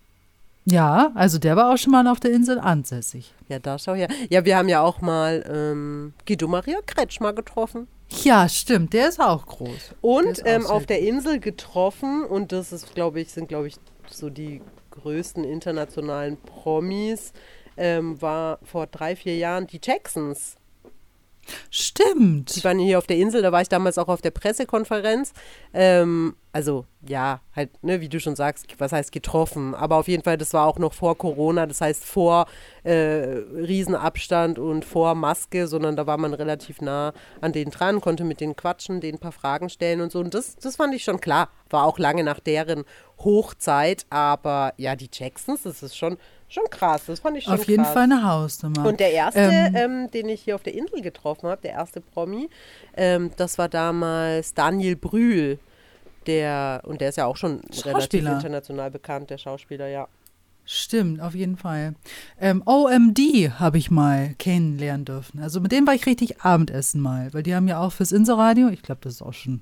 [0.65, 3.33] ja, also der war auch schon mal auf der Insel ansässig.
[3.49, 4.09] Ja, da schau her.
[4.31, 7.87] Ja, wir haben ja auch mal ähm, Guido Maria Kretschmer getroffen.
[8.25, 9.69] Ja, stimmt, der ist auch groß.
[9.69, 13.69] Der Und auch ähm, auf der Insel getroffen, und das ist, glaube ich, sind, glaube
[13.69, 13.77] ich,
[14.09, 14.61] so die
[14.91, 17.33] größten internationalen Promis,
[17.77, 20.57] ähm, war vor drei, vier Jahren die Jacksons.
[21.71, 22.57] Stimmt.
[22.57, 25.33] Die waren hier auf der Insel, da war ich damals auch auf der Pressekonferenz.
[25.73, 29.75] Ähm, also, ja, halt, ne, wie du schon sagst, was heißt getroffen?
[29.75, 32.47] Aber auf jeden Fall, das war auch noch vor Corona, das heißt vor
[32.83, 38.25] äh, Riesenabstand und vor Maske, sondern da war man relativ nah an denen dran, konnte
[38.25, 40.21] mit denen quatschen, denen ein paar Fragen stellen und so.
[40.21, 41.51] Und das, das fand ich schon klar.
[41.69, 42.85] War auch lange nach deren
[43.19, 46.17] Hochzeit, aber ja, die Jacksons, das ist schon,
[46.49, 47.03] schon krass.
[47.07, 47.93] Das fand ich schon Auf jeden krass.
[47.93, 48.87] Fall eine Hausnummer.
[48.87, 52.01] Und der erste, Ähm, ähm, den ich hier auf der Insel getroffen habe, der erste
[52.01, 52.49] Promi,
[52.97, 55.59] ähm, das war damals Daniel Brühl.
[56.27, 60.09] Der, und der ist ja auch schon relativ international bekannt, der Schauspieler, ja.
[60.65, 61.95] Stimmt, auf jeden Fall.
[62.41, 63.19] Ähm, OMD
[63.61, 65.39] habe ich mal kennenlernen dürfen.
[65.41, 68.69] Also mit denen war ich richtig Abendessen mal, weil die haben ja auch fürs Inselradio,
[68.71, 69.61] ich glaube, das ist auch schon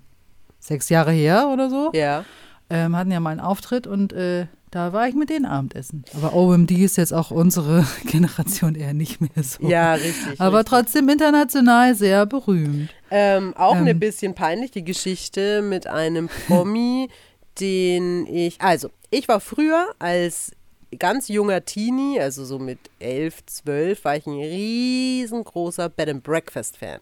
[0.61, 2.25] sechs Jahre her oder so, Ja.
[2.71, 6.05] ähm, hatten ja mal einen Auftritt und äh, da war ich mit denen Abendessen.
[6.15, 9.69] Aber OMD ist jetzt auch unsere Generation eher nicht mehr so.
[9.69, 10.41] Ja, richtig.
[10.41, 10.71] Aber richtig.
[10.71, 12.91] trotzdem international sehr berühmt.
[13.11, 14.01] Ähm, auch ein Ähm.
[14.01, 17.09] bisschen peinlich, die Geschichte mit einem Promi,
[17.61, 18.61] den ich.
[18.61, 20.51] Also, ich war früher als
[20.99, 26.77] ganz junger Teenie, also so mit elf, zwölf, war ich ein riesengroßer Bed and Breakfast
[26.77, 26.99] Fan.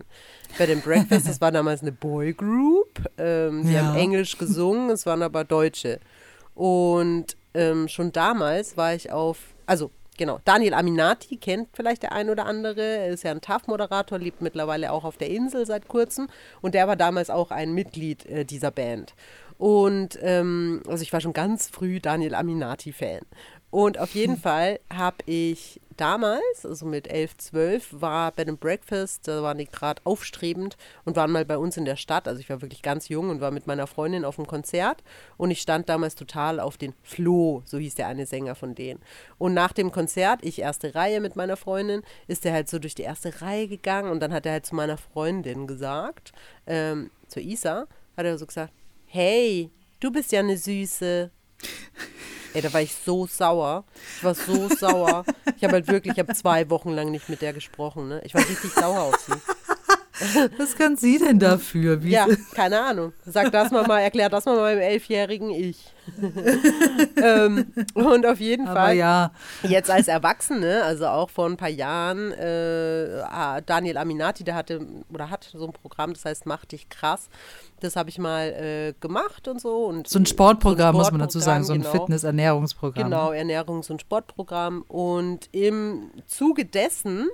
[0.59, 3.01] Bed and Breakfast, das war damals eine Boygroup.
[3.19, 3.87] Ähm, die Ja.
[3.87, 6.01] haben Englisch gesungen, es waren aber Deutsche.
[6.55, 12.31] Und ähm, schon damals war ich auf, also genau, Daniel Aminati kennt vielleicht der ein
[12.31, 12.83] oder andere.
[12.83, 16.29] Er ist ja ein TAF-Moderator, lebt mittlerweile auch auf der Insel seit kurzem.
[16.61, 19.15] Und der war damals auch ein Mitglied äh, dieser Band.
[19.59, 23.21] Und ähm, also ich war schon ganz früh Daniel Aminati-Fan.
[23.71, 29.29] Und auf jeden Fall habe ich damals, also mit 11, 12, war Bed and Breakfast,
[29.29, 32.27] da waren die gerade aufstrebend und waren mal bei uns in der Stadt.
[32.27, 35.05] Also ich war wirklich ganz jung und war mit meiner Freundin auf einem Konzert
[35.37, 39.01] und ich stand damals total auf den Flo, so hieß der eine Sänger von denen.
[39.39, 42.97] Und nach dem Konzert, ich erste Reihe mit meiner Freundin, ist er halt so durch
[42.97, 46.33] die erste Reihe gegangen und dann hat er halt zu meiner Freundin gesagt,
[46.67, 47.87] ähm, zu Isa,
[48.17, 48.73] hat er so gesagt,
[49.07, 51.31] hey, du bist ja eine Süße.
[52.55, 53.85] Ey, da war ich so sauer.
[54.17, 55.25] Ich war so sauer.
[55.57, 58.09] Ich habe halt wirklich, ich habe zwei Wochen lang nicht mit der gesprochen.
[58.09, 58.21] Ne?
[58.25, 59.33] Ich war richtig sauer auf sie.
[60.59, 62.03] Was kann sie denn dafür?
[62.03, 63.13] Wie Ja, keine Ahnung.
[63.25, 65.93] Sag das mal mal, erklär das mal meinem elfjährigen Ich.
[67.17, 69.33] ähm, und auf jeden Aber Fall, ja,
[69.63, 74.85] jetzt als Erwachsene, also auch vor ein paar Jahren, äh, ah, Daniel Aminati, der hatte
[75.13, 77.29] oder hat so ein Programm, das heißt Mach dich krass.
[77.81, 79.85] Das habe ich mal äh, gemacht und so.
[79.85, 82.05] Und so ein Sportprogramm, muss man dazu sagen, so ein Sportprogramm, genau.
[82.05, 83.05] Fitness-Ernährungsprogramm.
[83.05, 84.83] Genau, Ernährungs- und Sportprogramm.
[84.89, 87.29] Und im Zuge dessen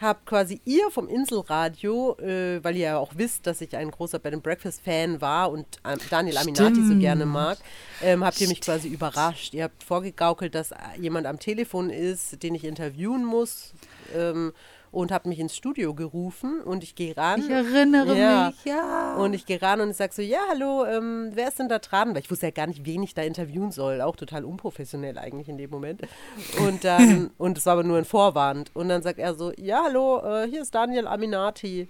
[0.00, 4.18] habt quasi ihr vom Inselradio, äh, weil ihr ja auch wisst, dass ich ein großer
[4.18, 7.00] Bed and Breakfast Fan war und ähm, Daniel Aminati so Stimmt.
[7.00, 7.58] gerne mag,
[8.02, 9.54] ähm, habt ihr mich quasi überrascht.
[9.54, 13.72] Ihr habt vorgegaukelt, dass äh, jemand am Telefon ist, den ich interviewen muss.
[14.14, 14.52] Ähm,
[14.92, 17.40] und habt mich ins Studio gerufen und ich gehe ran.
[17.40, 18.46] Ich erinnere Ja.
[18.48, 19.14] mich, ja.
[19.16, 21.78] Und ich gehe ran und ich sage so, ja, hallo, ähm, wer ist denn da
[21.78, 22.14] dran?
[22.14, 24.00] Weil ich wusste ja gar nicht, wen ich da interviewen soll.
[24.00, 26.02] Auch total unprofessionell eigentlich in dem Moment.
[26.66, 28.70] Und dann, und es war aber nur ein Vorwand.
[28.74, 31.88] Und dann sagt er so, ja, hallo, äh, hier ist Daniel Aminati.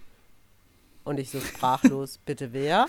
[1.04, 2.86] Und ich so sprachlos, bitte wer?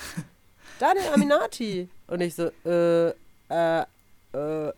[0.80, 1.88] Daniel Aminati.
[2.08, 3.10] Und ich so, äh,
[3.48, 3.86] äh,
[4.34, 4.74] äh, äh,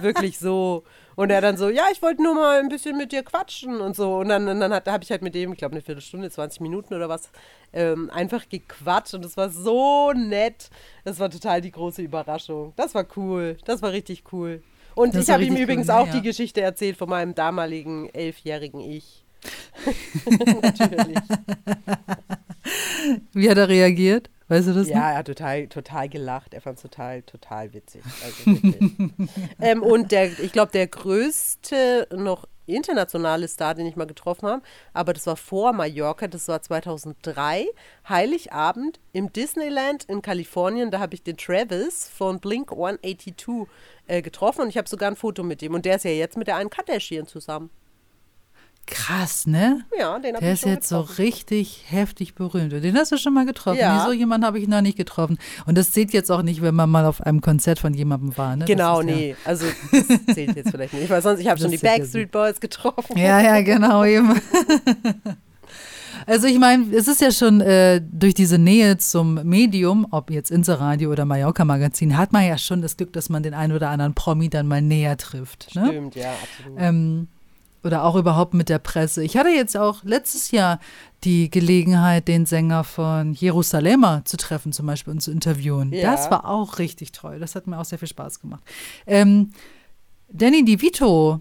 [0.00, 0.84] wirklich so.
[1.16, 3.94] Und er dann so, ja, ich wollte nur mal ein bisschen mit dir quatschen und
[3.94, 4.16] so.
[4.16, 6.94] Und dann, und dann habe ich halt mit dem, ich glaube, eine Viertelstunde, 20 Minuten
[6.94, 7.30] oder was,
[7.72, 9.14] ähm, einfach gequatscht.
[9.14, 10.70] Und es war so nett.
[11.04, 12.72] Das war total die große Überraschung.
[12.76, 13.56] Das war cool.
[13.64, 14.62] Das war richtig cool.
[14.94, 16.12] Und Das ich habe ihm übrigens cool, auch ja.
[16.14, 19.24] die Geschichte erzählt von meinem damaligen elfjährigen Ich.
[20.62, 21.18] Natürlich.
[23.32, 24.30] Wie hat er reagiert?
[24.48, 24.88] Weißt du das?
[24.88, 26.52] Ja, er hat total, total gelacht.
[26.52, 28.02] Er fand es total, total witzig.
[28.22, 28.50] Also
[29.60, 34.62] ähm, und der, ich glaube, der größte noch internationale Star, den ich mal getroffen habe,
[34.92, 37.66] aber das war vor Mallorca, das war 2003,
[38.08, 40.90] Heiligabend im Disneyland in Kalifornien.
[40.90, 43.66] Da habe ich den Travis von Blink 182
[44.06, 45.74] äh, getroffen und ich habe sogar ein Foto mit ihm.
[45.74, 47.70] Und der ist ja jetzt mit der einen Kardashian zusammen.
[48.86, 49.80] Krass, ne?
[49.98, 51.22] Ja, den habe Der ich ist schon jetzt so getroffen.
[51.22, 52.72] richtig heftig berühmt.
[52.72, 53.78] Den hast du schon mal getroffen.
[53.78, 53.96] Ja.
[53.98, 55.38] Nee, so jemanden habe ich noch nicht getroffen.
[55.66, 58.56] Und das zählt jetzt auch nicht, wenn man mal auf einem Konzert von jemandem war.
[58.56, 58.66] Ne?
[58.66, 59.36] Genau, ist ja- nee.
[59.44, 61.08] Also das zählt jetzt vielleicht nicht.
[61.08, 63.16] Weil sonst, ich habe schon die Backstreet Boys getroffen.
[63.18, 64.04] Ja, ja, genau.
[64.04, 64.34] Eben.
[66.26, 70.50] Also ich meine, es ist ja schon äh, durch diese Nähe zum Medium, ob jetzt
[70.50, 73.90] Inselradio oder Mallorca Magazin, hat man ja schon das Glück, dass man den einen oder
[73.90, 75.74] anderen Promi dann mal näher trifft.
[75.74, 75.86] Ne?
[75.88, 76.78] Stimmt, ja, absolut.
[76.80, 77.28] Ähm,
[77.84, 79.22] oder auch überhaupt mit der Presse.
[79.22, 80.80] Ich hatte jetzt auch letztes Jahr
[81.24, 85.92] die Gelegenheit, den Sänger von Jerusalema zu treffen, zum Beispiel und zu interviewen.
[85.92, 86.10] Ja.
[86.10, 87.38] Das war auch richtig toll.
[87.38, 88.62] Das hat mir auch sehr viel Spaß gemacht.
[89.06, 89.50] Ähm,
[90.28, 91.40] Danny DeVito,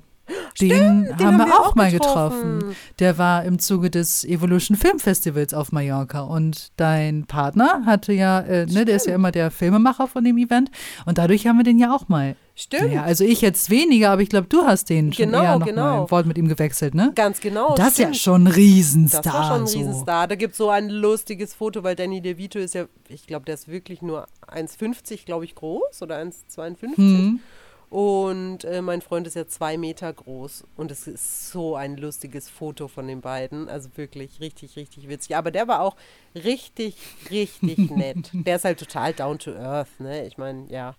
[0.59, 2.59] den, haben, haben wir wir auch, auch mal getroffen.
[2.59, 2.75] getroffen.
[2.99, 6.21] Der war im Zuge des Evolution Film Festivals auf Mallorca.
[6.21, 10.37] Und dein Partner hatte ja, äh, ne, der ist ja immer der Filmemacher von dem
[10.37, 10.71] Event.
[11.05, 12.35] Und dadurch haben wir den ja auch mal.
[12.55, 12.93] Stimmt.
[12.93, 15.65] Ja, also ich jetzt weniger, aber ich glaube, du hast den schon Genau, eher noch
[15.65, 15.81] genau.
[15.81, 17.11] mal im Wort mit ihm gewechselt, ne?
[17.15, 17.73] Ganz genau.
[17.75, 18.17] das ist ja stimmt.
[18.17, 19.23] schon ein Riesenstar.
[19.23, 19.79] Das war schon ein so.
[19.79, 20.27] Riesenstar.
[20.27, 23.55] Da gibt es so ein lustiges Foto, weil Danny DeVito ist ja, ich glaube, der
[23.55, 26.77] ist wirklich nur 1,50, glaube ich, groß oder 1,52.
[26.97, 27.39] Mhm.
[27.93, 30.63] Und äh, mein Freund ist ja zwei Meter groß.
[30.75, 33.69] Und es ist so ein lustiges Foto von den beiden.
[33.69, 35.35] Also wirklich richtig, richtig witzig.
[35.35, 35.95] Aber der war auch
[36.33, 36.95] richtig,
[37.29, 38.31] richtig nett.
[38.33, 40.25] Der ist halt total down to earth, ne?
[40.25, 40.95] Ich meine, ja.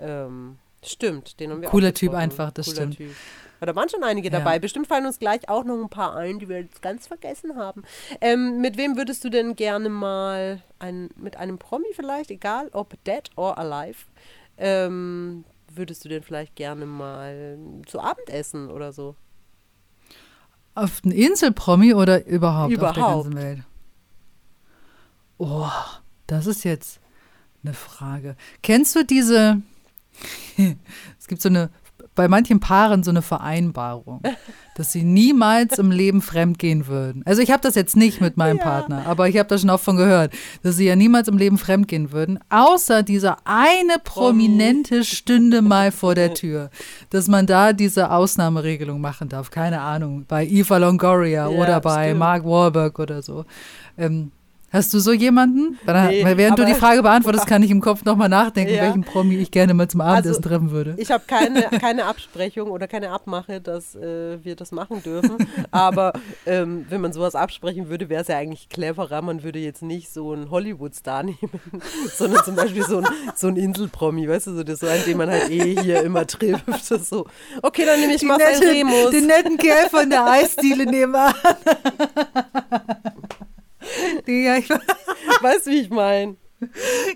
[0.00, 2.96] Ähm, stimmt, den haben wir Cooler Typ einfach, das Cooler stimmt.
[2.96, 3.12] Typ.
[3.60, 4.38] Aber da waren schon einige Ja.
[4.38, 4.58] dabei.
[4.58, 7.82] Bestimmt fallen uns gleich auch noch ein paar ein, die wir jetzt ganz vergessen haben.
[8.22, 12.94] Ähm, mit wem würdest du denn gerne mal, ein, mit einem Promi vielleicht, egal ob
[13.04, 14.06] dead or alive,
[14.56, 15.44] ähm,
[15.76, 19.16] würdest du denn vielleicht gerne mal zu Abend essen oder so?
[20.74, 23.24] Auf den Inselpromi oder überhaupt, auf der Überhaupt.
[23.24, 23.62] ganzen Welt?
[25.38, 25.68] Oh,
[26.26, 27.00] das ist jetzt
[27.62, 28.36] eine Frage.
[28.62, 29.60] Kennst du diese,
[31.18, 31.70] es gibt so eine,
[32.14, 34.22] bei manchen Paaren so eine Vereinbarung,
[34.76, 37.22] dass sie niemals im Leben fremdgehen würden.
[37.24, 39.84] Also ich habe das jetzt nicht mit meinem Partner, aber ich habe da schon oft
[39.84, 45.62] von gehört, dass sie ja niemals im Leben fremdgehen würden, außer dieser eine Prominente stünde
[45.62, 46.70] mal vor der Tür,
[47.10, 49.50] dass man da diese Ausnahmeregelung machen darf.
[49.50, 52.18] Keine Ahnung, bei Eva Longoria Ja, oder bei stimmt.
[52.20, 53.44] Mark Wahlberg oder so.
[53.96, 54.32] Ähm,
[54.72, 55.78] Hast du so jemanden?
[55.86, 58.82] Nee, während du die Frage beantwortest, kann ich im Kopf nochmal nachdenken, Ja.
[58.84, 60.94] welchen Promi ich gerne mal zum Abendessen Also, treffen würde.
[60.96, 65.36] Ich habe keine, keine Absprechung oder keine Abmache, dass äh, wir das machen dürfen.
[65.70, 66.12] Aber
[66.46, 69.20] ähm, wenn man sowas absprechen würde, wäre es ja eigentlich cleverer.
[69.20, 71.38] Man würde jetzt nicht so einen Hollywood-Star nehmen,
[72.14, 73.06] sondern zum Beispiel so ein,
[73.36, 76.26] so ein Inselpromi, weißt du, so, das, so einen, den man halt eh hier immer
[76.26, 76.64] trifft.
[76.86, 77.26] So,
[77.62, 79.10] okay, dann nehme ich Marcel netten- Remus.
[79.10, 81.34] den netten Kerl von der Eisdiele nebenan.
[84.26, 84.68] Ja, ich,
[85.40, 86.36] Weißt du, wie ich meine?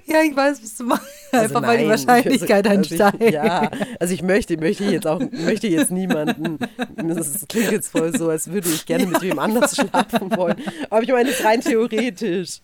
[0.06, 1.04] ja, ich weiß, was du meinst.
[1.32, 3.22] Einfach weil die nein, Wahrscheinlichkeit also, also ansteigt.
[3.22, 3.70] Ich, ja,
[4.00, 6.58] also ich möchte, möchte jetzt auch, möchte jetzt niemanden,
[6.96, 10.56] das klingt jetzt voll so, als würde ich gerne mit wem anders schlafen wollen.
[10.90, 12.60] Aber ich meine, es ist rein theoretisch.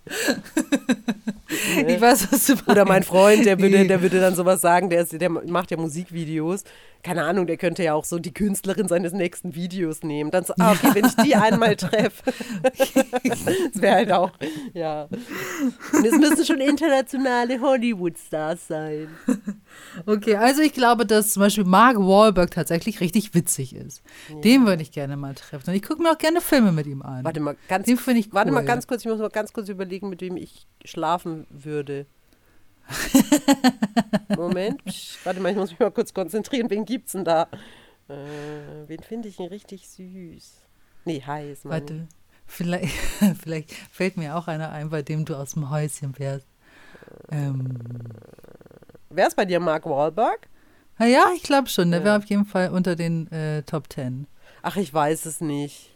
[1.87, 2.69] Ich weiß, was du meinst.
[2.69, 5.77] Oder mein Freund, der würde, der würde dann sowas sagen, der, ist, der macht ja
[5.77, 6.65] Musikvideos.
[7.03, 10.31] Keine Ahnung, der könnte ja auch so die Künstlerin seines nächsten Videos nehmen.
[10.31, 12.33] Dann so, ah, okay, wenn ich die einmal treffe.
[12.63, 14.31] das wäre halt auch,
[14.73, 15.09] ja.
[15.93, 19.09] Und es müssen schon internationale Hollywood-Stars sein.
[20.07, 24.03] Okay, also ich glaube, dass zum Beispiel Mark Wahlberg tatsächlich richtig witzig ist.
[24.45, 25.71] Den würde ich gerne mal treffen.
[25.71, 27.25] Und ich gucke mir auch gerne Filme mit ihm an.
[27.25, 28.67] Warte mal, ganz, Den ich warte mal cool.
[28.67, 32.07] ganz kurz, ich muss mal ganz kurz überlegen, mit wem ich schlafen würde.
[34.37, 36.71] Moment, psch, warte mal, ich muss mich mal kurz konzentrieren.
[36.71, 37.49] Wen gibt's denn da?
[38.09, 38.15] Äh,
[38.87, 40.61] wen finde ich denn richtig süß?
[41.05, 41.73] Nee, heiß, Mann.
[41.73, 42.09] Warte,
[42.47, 42.95] vielleicht,
[43.43, 46.47] vielleicht fällt mir auch einer ein, bei dem du aus dem Häuschen wärst.
[47.31, 47.79] Ähm,
[49.11, 50.49] Wer ist bei dir Mark Wahlberg?
[50.99, 51.91] na ja, ich glaube schon.
[51.91, 52.07] Der Ja.
[52.07, 54.27] wäre auf jeden Fall unter den äh, Top Ten.
[54.63, 55.91] Ach, ich weiß es nicht.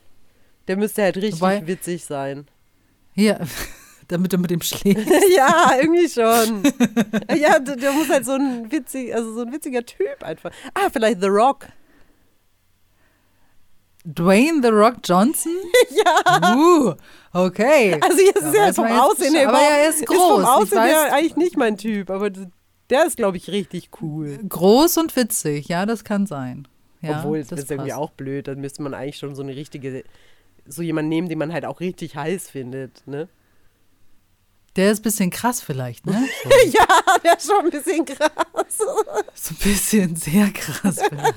[0.68, 2.46] Der müsste halt richtig Wobei- witzig sein.
[3.14, 3.40] Hier,
[4.08, 5.08] damit du mit dem schläfst.
[5.36, 6.62] ja, irgendwie schon.
[7.36, 10.50] ja, der, der muss halt so ein witzig, also so ein witziger Typ einfach.
[10.74, 11.66] Ah, vielleicht The Rock.
[14.06, 15.52] Dwayne The Rock Johnson?
[15.90, 16.56] ja.
[16.56, 16.94] Uh,
[17.32, 17.98] okay.
[18.00, 19.48] Also jetzt ist er weiß vom Aussehen her.
[19.48, 20.16] Aber er ist groß.
[20.16, 24.38] vom ich Aussehen her eigentlich nicht mein Typ, aber der ist, glaube ich, richtig cool.
[24.48, 25.66] groß und witzig.
[25.68, 26.68] Ja, das kann sein.
[27.02, 28.46] Ja, Obwohl, das das ist irgendwie auch blöd.
[28.46, 30.04] Dann müsste man eigentlich schon so eine richtige,
[30.66, 33.28] so jemanden nehmen, den man halt auch richtig heiß findet, ne?
[34.76, 36.28] Der ist ein bisschen krass vielleicht, ne?
[36.44, 36.86] So, ja,
[37.24, 38.30] der ist schon ein bisschen krass.
[39.34, 41.36] so ein bisschen sehr krass vielleicht.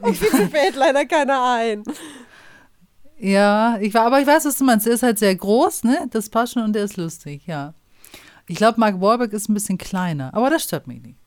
[0.02, 1.84] Und mir fällt leider keiner ein.
[3.18, 4.86] Ja, ich war, aber ich weiß, was du meinst.
[4.86, 6.08] Der ist halt sehr groß, ne?
[6.10, 7.72] Das passt schon und der ist lustig, ja.
[8.48, 11.18] Ich glaube, Mark Wahlberg ist ein bisschen kleiner, aber das stört mich nicht.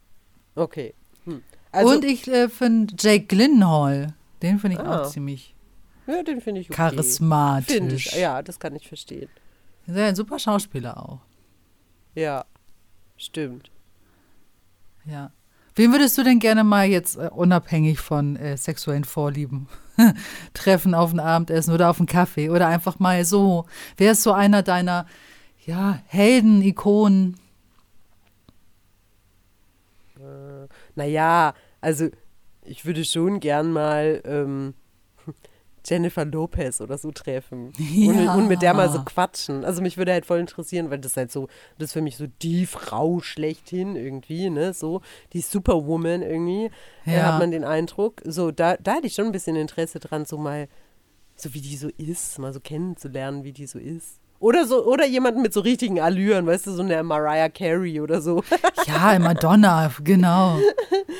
[0.56, 0.94] Okay.
[1.24, 1.42] Hm.
[1.72, 5.04] Also, und ich äh, finde Jake Gyllenhaal, den finde ich Ah.
[5.04, 5.56] auch ziemlich
[6.08, 6.76] ja, den finde ich okay.
[6.76, 7.76] charismatisch.
[7.76, 9.30] Finde ich, ja, das kann ich verstehen.
[9.88, 11.20] Ist ja ein super Schauspieler auch.
[12.16, 12.46] Ja,
[13.18, 13.72] stimmt.
[15.06, 15.32] Ja.
[15.76, 19.68] Wen würdest du denn gerne mal jetzt äh, unabhängig von äh, sexuellen Vorlieben
[20.54, 23.66] treffen auf ein Abendessen oder auf einen Kaffee oder einfach mal so?
[23.98, 25.06] Wer ist so einer deiner
[25.66, 27.38] ja, Helden, Ikonen?
[30.96, 32.10] Naja, also
[32.64, 34.74] ich würde schon gern mal ähm,
[35.86, 37.72] Jennifer Lopez oder so treffen.
[37.80, 38.34] Ja.
[38.34, 39.64] Und, und mit der mal so quatschen.
[39.64, 42.26] Also mich würde halt voll interessieren, weil das halt so, das ist für mich so
[42.42, 44.74] die Frau schlechthin irgendwie, ne?
[44.74, 45.02] So,
[45.34, 46.72] die Superwoman irgendwie,
[47.06, 47.24] äh, Ja.
[47.34, 48.22] hat man den Eindruck.
[48.26, 50.68] So, da, da hätte ich schon ein bisschen Interesse dran, so mal,
[51.36, 54.20] so wie die so ist, mal so kennenzulernen, wie die so ist.
[54.40, 58.22] Oder so, oder jemanden mit so richtigen Allüren, weißt du, so eine Mariah Carey oder
[58.22, 58.44] so.
[58.88, 60.60] Ja, Madonna, genau.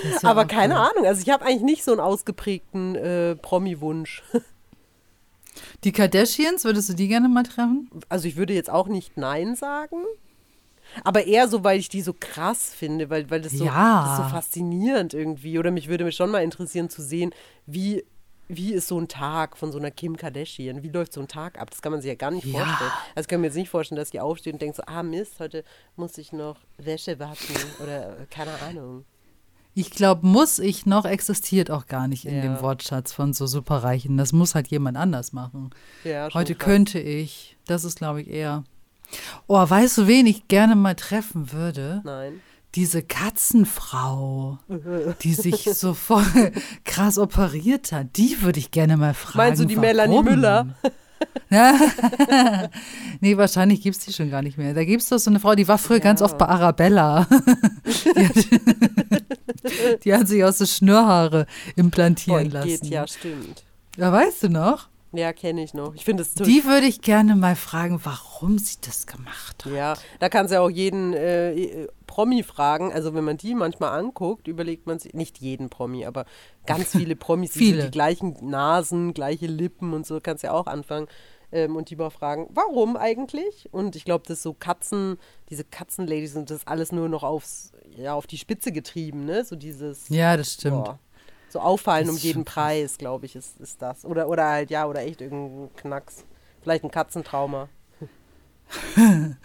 [0.04, 0.82] Ist Aber keine cool.
[0.82, 4.22] Ahnung, also ich habe eigentlich nicht so einen ausgeprägten äh, Promi-Wunsch.
[5.84, 7.90] Die Kardashians, würdest du die gerne mal treffen?
[8.10, 9.98] Also ich würde jetzt auch nicht Nein sagen,
[11.04, 14.04] aber eher so, weil ich die so krass finde, weil, weil das, so, Ja.
[14.06, 15.60] das so faszinierend irgendwie.
[15.60, 17.32] Oder mich würde mich schon mal interessieren zu sehen,
[17.66, 18.04] wie,
[18.48, 20.84] wie ist so ein Tag von so einer Kim Kardashian?
[20.84, 21.70] Wie läuft so ein Tag ab?
[21.72, 22.66] Das kann man sich ja gar nicht Ja.
[22.66, 22.92] vorstellen.
[23.16, 25.64] Also kann mir jetzt nicht vorstellen, dass die aufsteht und denkt so, ah Mist, heute
[25.96, 29.06] muss ich noch Wäsche waschen oder äh, keine Ahnung.
[29.78, 32.42] Ich glaube, muss ich noch existiert auch gar nicht in Ja.
[32.44, 34.16] dem Wortschatz von so Superreichen.
[34.18, 35.72] Das muss halt jemand anders machen.
[36.06, 36.66] Ja, Heute krass.
[36.66, 37.58] könnte ich.
[37.68, 38.64] Das ist, glaube ich, eher.
[39.48, 42.02] Oh, weißt du, wen ich gerne mal treffen würde?
[42.06, 42.40] Nein.
[42.76, 44.60] Diese Katzenfrau,
[45.24, 46.24] die sich so voll
[46.86, 48.16] krass operiert hat.
[48.16, 49.38] Die würde ich gerne mal fragen.
[49.38, 50.26] Meinst du die Melanie warum?
[50.26, 50.68] Müller?
[51.50, 51.80] Ja.
[53.22, 54.74] nee, wahrscheinlich gibt es die schon gar nicht mehr.
[54.74, 56.26] Da gibt es doch so eine Frau, die war früher ganz Ja.
[56.26, 57.28] oft bei Arabella.
[60.04, 61.46] die, hat, sich aus so Schnürhaare
[61.76, 62.68] implantieren Voll lassen.
[62.68, 63.64] geht, ja, stimmt.
[63.98, 64.90] Ja, weißt du noch?
[65.14, 65.96] Ja, kenne ich noch.
[65.96, 66.46] Ich finde es toll.
[66.46, 69.72] Die würde ich gerne mal fragen, warum sie das gemacht hat.
[69.72, 72.92] Ja, da kannst du ja auch jeden äh, Promi fragen.
[72.92, 76.26] Also wenn man die manchmal anguckt, überlegt man sich, nicht jeden Promi, aber
[76.66, 77.82] ganz viele Promis, die Viele.
[77.82, 81.08] sind die gleichen Nasen, gleiche Lippen und so, kannst ja auch anfangen.
[81.52, 83.70] Ähm, und die mal fragen, warum eigentlich?
[83.72, 85.18] Und ich glaube, das so Katzen,
[85.50, 89.44] diese Katzenladies sind das alles nur noch aufs, ja, auf die Spitze getrieben, ne?
[89.46, 90.84] So dieses Ja, das stimmt.
[90.86, 91.00] boah,
[91.50, 92.46] so auffallen Das um jeden.
[92.46, 94.04] Preis, glaube ich, ist, ist das.
[94.06, 96.26] Oder, oder halt, ja, oder echt irgendein Knacks.
[96.62, 97.70] Vielleicht ein Katzentrauma.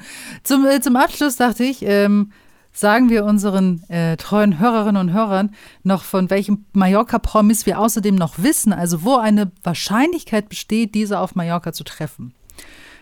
[0.43, 2.33] Zum, äh, zum Abschluss dachte ich, ähm,
[2.73, 8.39] sagen wir unseren äh, treuen Hörerinnen und Hörern noch, von welchem Mallorca-Promis wir außerdem noch
[8.39, 12.35] wissen, also wo eine Wahrscheinlichkeit besteht, diese auf Mallorca zu treffen.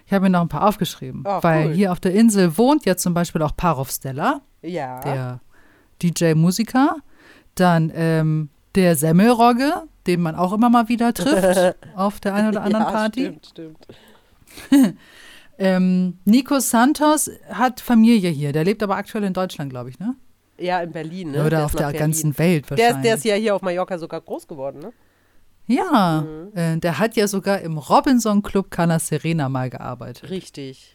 [0.07, 1.75] Ich habe mir noch ein paar aufgeschrieben, Ah, weil cool.
[1.75, 5.01] hier auf der Insel wohnt ja zum Beispiel auch Parov Stella, Ja.
[5.01, 5.41] der
[6.03, 6.97] DJ-Musiker,
[7.55, 9.73] dann ähm, der Semmelrogge,
[10.07, 13.21] den man auch immer mal wieder trifft auf der einen oder anderen ja, Party.
[13.43, 13.87] Stimmt, stimmt.
[15.61, 18.53] Ähm, Nico Santos hat Familie hier.
[18.53, 20.15] Der lebt aber aktuell in Deutschland, glaube ich, ne?
[20.57, 21.41] Ja, in Berlin, ne?
[21.41, 21.99] Oder Der auf der Berlin.
[21.99, 22.97] ganzen Welt Der wahrscheinlich.
[22.97, 24.93] ist, der ist ja hier auf Mallorca sogar groß geworden, ne?
[25.67, 26.57] ja, Mhm.
[26.57, 30.31] äh, der hat ja sogar im Robinson Club Cana Serena mal gearbeitet.
[30.31, 30.95] Richtig.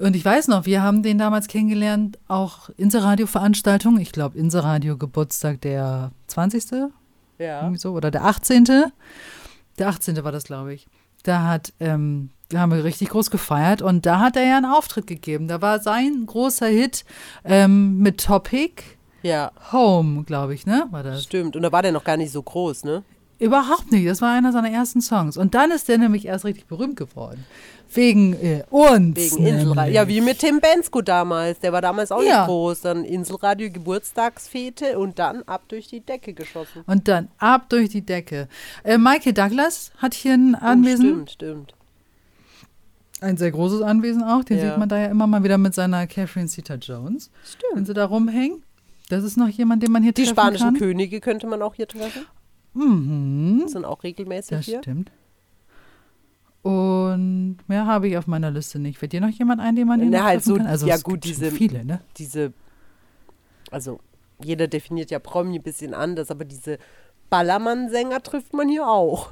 [0.00, 3.98] Und ich weiß noch, wir haben den damals kennengelernt, auch Inseradio-Veranstaltung.
[3.98, 6.64] Ich glaube, Inseradio Geburtstag der 20.
[7.38, 7.60] Ja.
[7.62, 8.64] irgendwie so, oder der 18.
[9.78, 10.22] Der 18.
[10.24, 10.86] war das, glaube ich.
[11.22, 14.66] Da hat, ähm, da haben wir richtig groß gefeiert und da hat er ja einen
[14.66, 15.48] Auftritt gegeben.
[15.48, 17.04] Da war sein großer Hit
[17.44, 18.82] ähm, mit Topic
[19.22, 20.86] Ja, Home, glaube ich, ne?
[20.90, 21.22] War das?
[21.24, 21.56] stimmt.
[21.56, 23.02] Und da war der noch gar nicht so groß, ne?
[23.38, 24.06] Überhaupt nicht.
[24.08, 25.36] Das war einer seiner ersten Songs.
[25.36, 27.44] Und dann ist der nämlich erst richtig berühmt geworden.
[27.94, 29.16] Wegen äh, uns.
[29.16, 29.94] Wegen Inselradio.
[29.94, 31.60] Ja, wie mit Tim Bensko damals.
[31.60, 32.38] Der war damals auch Ja.
[32.40, 32.80] nicht groß.
[32.82, 36.82] Dann Inselradio Geburtstagsfete und dann ab durch die Decke geschossen.
[36.86, 38.48] Und dann ab durch die Decke.
[38.82, 41.04] Äh, Michael Douglas hat hier ein Oh, Anwesen.
[41.06, 41.74] stimmt, stimmt.
[43.20, 44.44] Ein sehr großes Anwesen auch.
[44.44, 44.70] Den Ja.
[44.70, 47.30] sieht man da ja immer mal wieder mit seiner Catherine Zeta-Jones.
[47.32, 47.86] Wenn Stimmt.
[47.86, 48.62] sie da rumhängen.
[49.08, 50.78] Das ist noch jemand, den man hier Die treffen spanischen kann.
[50.78, 52.26] Könige könnte man auch hier treffen.
[52.74, 53.62] Mhm.
[53.66, 54.78] Sind auch regelmäßig Das hier.
[54.80, 55.10] stimmt.
[57.14, 58.98] Und mehr habe ich auf meiner Liste nicht.
[58.98, 60.66] Fällt dir noch jemand ein, den man hier Na, halt so- kann?
[60.66, 62.00] Also ja gut, diese- viele, ne?
[62.18, 62.52] Diese,
[63.70, 64.00] also
[64.42, 66.78] jeder definiert ja Promi ein bisschen anders, aber diese
[67.30, 69.30] Ballermann-Sänger trifft man hier auch.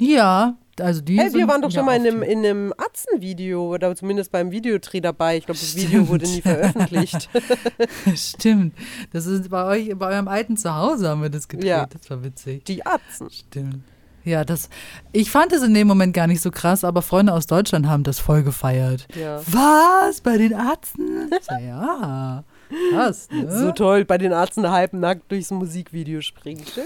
[0.00, 3.94] Ja, also die Hey, wir waren doch schon mal in einem, in einem Atzen-Video oder
[3.94, 5.36] zumindest beim Videodreh dabei.
[5.36, 7.30] Ich glaube, das Video wurde nie veröffentlicht.
[8.16, 8.74] Stimmt.
[9.12, 11.68] Das ist bei euch, bei eurem alten Zuhause haben wir das gedreht.
[11.68, 11.86] Ja.
[11.86, 12.64] Das war witzig.
[12.64, 13.30] Die Atzen.
[13.30, 13.84] Stimmt.
[14.24, 14.70] Ja, das.
[15.12, 18.04] Ich fand es in dem Moment gar nicht so krass, aber Freunde aus Deutschland haben
[18.04, 19.06] das voll gefeiert.
[19.14, 19.40] Ja.
[19.46, 20.20] Was?
[20.20, 21.30] Bei den Arzten?
[21.60, 22.44] Ja.
[22.90, 23.50] Krass, ne?
[23.50, 26.64] So toll, bei den Atzen halbnackt durchs Musikvideo springen.
[26.66, 26.84] Schön.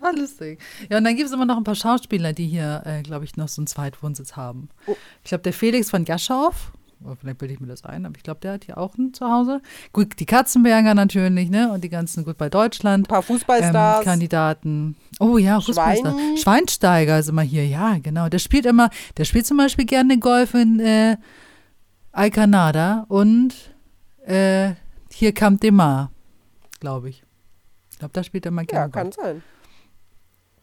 [0.00, 0.60] Ah, lustig.
[0.90, 3.36] Ja, und dann gibt es immer noch ein paar Schauspieler, die hier, äh, glaube ich,
[3.36, 4.68] noch so einen Zweitwohnsitz haben.
[4.86, 4.96] Oh.
[5.22, 6.72] Ich glaube, der Felix von Gaschow,
[7.06, 9.12] oh, vielleicht bilde ich mir das ein, aber ich glaube, der hat hier auch ein
[9.14, 9.60] Zuhause.
[9.92, 11.70] Gut, die Katzenberger natürlich, ne?
[11.72, 13.06] Und die ganzen, gut, bei Deutschland.
[13.06, 14.04] Ein paar Ähm, Fußballstars.
[14.04, 14.96] Kandidaten.
[15.20, 16.12] Oh ja, Fußballstar.
[16.12, 16.36] Schweini.
[16.38, 18.28] Schweinsteiger ist immer hier, ja, genau.
[18.28, 21.16] Der spielt immer, der spielt zum Beispiel gerne Golf in äh,
[22.12, 23.54] Alcanada und
[24.26, 24.72] äh,
[25.10, 26.10] hier Camp de Mar,
[26.80, 27.22] glaube ich.
[27.90, 29.16] Ich glaube, da spielt er mal ja, gerne kann Golf.
[29.16, 29.42] sein.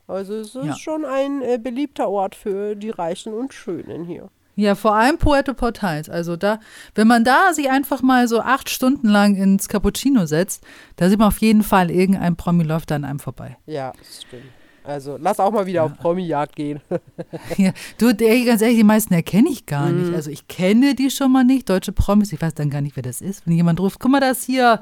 [0.08, 0.76] Also es ist Ja.
[0.76, 4.30] schon ein äh, beliebter Ort für die Reichen und Schönen hier.
[4.60, 6.10] Ja, vor allem Puerto Portals.
[6.10, 6.60] Also da,
[6.96, 10.64] wenn man da sich einfach mal so acht Stunden lang ins Cappuccino setzt,
[10.98, 13.58] da sieht man auf jeden Fall, irgendein Promi läuft an einem vorbei.
[13.66, 14.44] Ja, das stimmt.
[14.84, 16.82] Also lass auch mal wieder auf Promi-Jagd gehen.
[17.58, 20.02] Ja, du, ey, ganz ehrlich, die meisten erkenne ich gar Mhm.
[20.02, 20.14] nicht.
[20.14, 23.04] Also ich kenne die schon mal nicht, deutsche Promis, ich weiß dann gar nicht, wer
[23.04, 23.46] das ist.
[23.46, 24.82] Wenn jemand ruft, guck mal, das hier,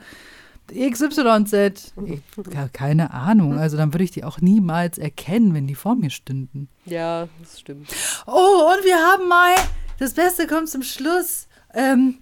[0.73, 1.93] XYZ.
[2.73, 3.57] Keine Ahnung.
[3.57, 6.69] Also dann würde ich die auch niemals erkennen, wenn die vor mir stünden.
[6.85, 7.89] ja, das stimmt.
[8.25, 8.31] Oh,
[8.73, 9.53] und wir haben mal,
[9.99, 11.47] das Beste kommt zum Schluss.
[11.73, 12.19] Ähm,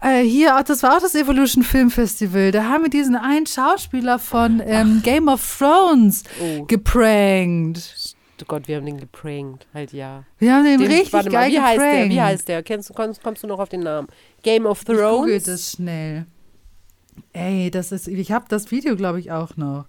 [0.00, 2.52] äh, hier, das war auch das Evolution Film Festival.
[2.52, 6.64] Da haben wir diesen einen Schauspieler von ähm, Game of Thrones Oh.
[6.66, 8.14] geprankt.
[8.40, 9.66] Oh Gott, wir haben den geprankt.
[9.74, 10.22] Halt ja.
[10.38, 11.90] Wir haben den, Den- richtig warte mal, geil wie heißt der?
[11.90, 12.14] geprankt.
[12.14, 12.62] Wie heißt der?
[12.62, 14.06] Kennst, du- kommst, kommst du noch auf den Namen?
[14.44, 15.42] Game of Ich google Thrones.
[15.44, 16.26] das schnell.
[17.32, 19.86] Ey, das ist, ich habe das Video, glaube ich, auch noch.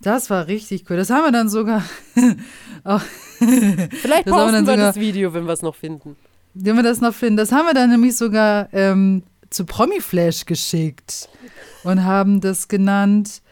[0.00, 0.96] Das war richtig cool.
[0.96, 1.82] Das haben wir dann sogar.
[2.84, 6.16] auch, Vielleicht haben wir dann posten wir sogar- das Video, wenn wir es noch finden.
[6.54, 11.28] wenn wir das noch finden, das haben wir dann nämlich sogar ähm, zu Promiflash geschickt
[11.84, 13.42] und haben das genannt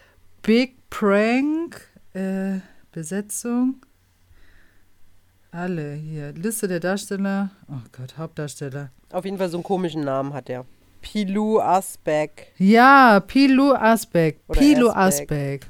[0.43, 1.81] Big Prank,
[2.13, 2.59] äh,
[2.93, 3.77] Besetzung.
[5.51, 6.33] Alle hier.
[6.33, 7.51] Liste der Darsteller.
[7.69, 8.91] Oh Gott, Hauptdarsteller.
[9.11, 10.65] Auf jeden Fall so einen komischen Namen hat er.
[11.05, 12.53] Pilou Asbeck.
[12.57, 14.41] Ja, Pilu Asbeck.
[14.49, 15.67] Oder Pilu Asbeck.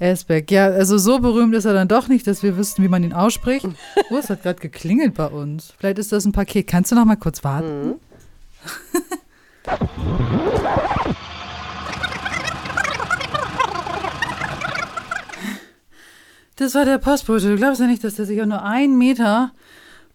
[0.00, 0.50] Asbeck.
[0.50, 3.12] Ja, also so berühmt ist er dann doch nicht, dass wir wüssten, wie man ihn
[3.12, 3.66] ausspricht.
[4.10, 5.74] Oh, es hat gerade geklingelt bei uns.
[5.78, 6.66] Vielleicht ist das ein Paket.
[6.68, 7.96] Kannst du noch mal kurz warten?
[16.56, 17.50] Das war der Postbote.
[17.50, 19.52] Du glaubst ja nicht, dass der sich auch nur einen Meter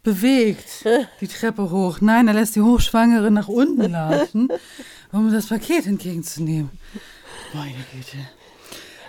[0.03, 0.85] bewegt,
[1.21, 1.99] die Treppe hoch.
[2.01, 4.49] Nein, er lässt die Hochschwangere nach unten latschen,
[5.11, 6.69] um das Paket entgegenzunehmen.
[7.53, 8.17] Meine Güte.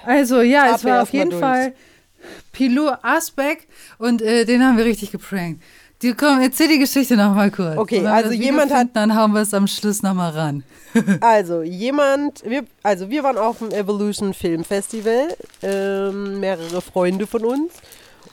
[0.05, 1.41] Also, ja, es Atme war auf jeden durch.
[1.41, 1.75] Fall
[2.53, 3.67] Pilou Asbeck
[3.99, 5.63] und äh, den haben wir richtig geprankt.
[6.03, 7.77] Die, komm, erzähl die Geschichte noch mal kurz.
[7.79, 10.65] Okay, also jemand hat- Dann hauen wir es am Schluss noch mal ran.
[11.21, 17.45] Also, jemand, wir, also wir waren auf dem Evolution Film Festival, ähm, mehrere Freunde von
[17.47, 17.73] uns.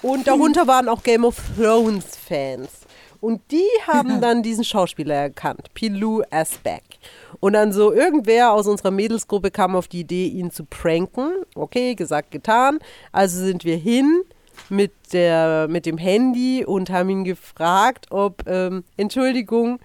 [0.02, 2.70] Und darunter waren auch Game of Thrones Fans.
[3.22, 6.84] Und die haben dann diesen Schauspieler erkannt, Pilou Asbeck.
[7.42, 11.44] Und dann so irgendwer aus unserer Mädelsgruppe kam auf die Idee, ihn zu pranken.
[11.56, 12.80] Okay, gesagt, getan.
[13.12, 14.22] Also sind wir hin
[14.70, 19.80] mit, der, mit dem Handy und haben ihn gefragt, ob, ähm, Entschuldigung,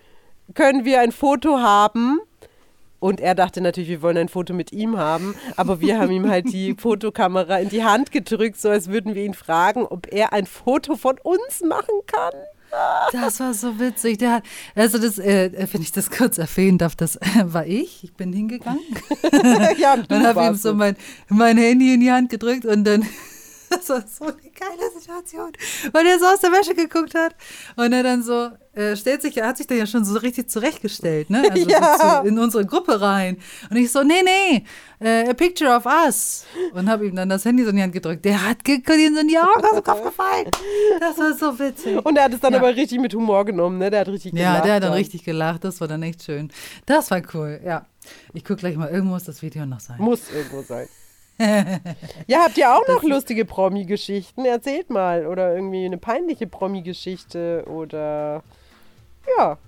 [0.54, 2.20] können wir ein Foto haben?
[3.04, 6.30] Und er dachte natürlich, wir wollen ein Foto mit ihm haben, aber wir haben ihm
[6.30, 10.32] halt die Fotokamera in die Hand gedrückt, so als würden wir ihn fragen, ob er
[10.32, 12.32] ein Foto von uns machen kann.
[13.12, 14.16] Das war so witzig.
[14.20, 14.44] Der hat,
[14.74, 18.04] also das, äh, wenn ich das kurz erwähnen darf, das äh, war ich.
[18.04, 18.80] Ich bin hingegangen
[19.78, 20.96] ja, und habe ihm so mein,
[21.28, 23.04] mein Handy in die Hand gedrückt und dann
[23.76, 25.52] das war so eine geile Situation,
[25.92, 27.34] weil er so aus der Wäsche geguckt hat
[27.76, 30.50] und er dann so äh, stellt sich, er hat sich dann ja schon so richtig
[30.50, 31.44] zurechtgestellt, ne?
[31.50, 31.96] Also Ja.
[31.98, 33.38] so zu, in unsere Gruppe rein
[33.70, 34.64] und ich so, nee, nee,
[35.00, 37.92] äh, a picture of us und habe ihm dann das Handy so in die Hand
[37.92, 38.24] gedrückt.
[38.24, 38.82] Der hat ihm
[39.14, 40.50] so in die Augen aus dem Kopf gefallen.
[41.00, 42.04] Das war so witzig.
[42.04, 42.58] Und er hat es dann Ja.
[42.58, 43.90] aber richtig mit Humor genommen, ne?
[43.90, 44.64] Der hat richtig Ja, gelacht.
[44.66, 45.62] der hat dann richtig gelacht.
[45.64, 46.50] Das war dann echt schön.
[46.86, 47.86] Das war cool, ja.
[48.32, 49.96] Ich gucke gleich mal, irgendwo muss das Video noch sein.
[49.98, 50.88] Muss irgendwo sein.
[52.26, 54.44] ja, habt ihr auch noch lustige Promi-Geschichten?
[54.44, 55.26] Erzählt mal.
[55.26, 58.42] Oder irgendwie eine peinliche Promi-Geschichte oder
[59.38, 59.58] ja.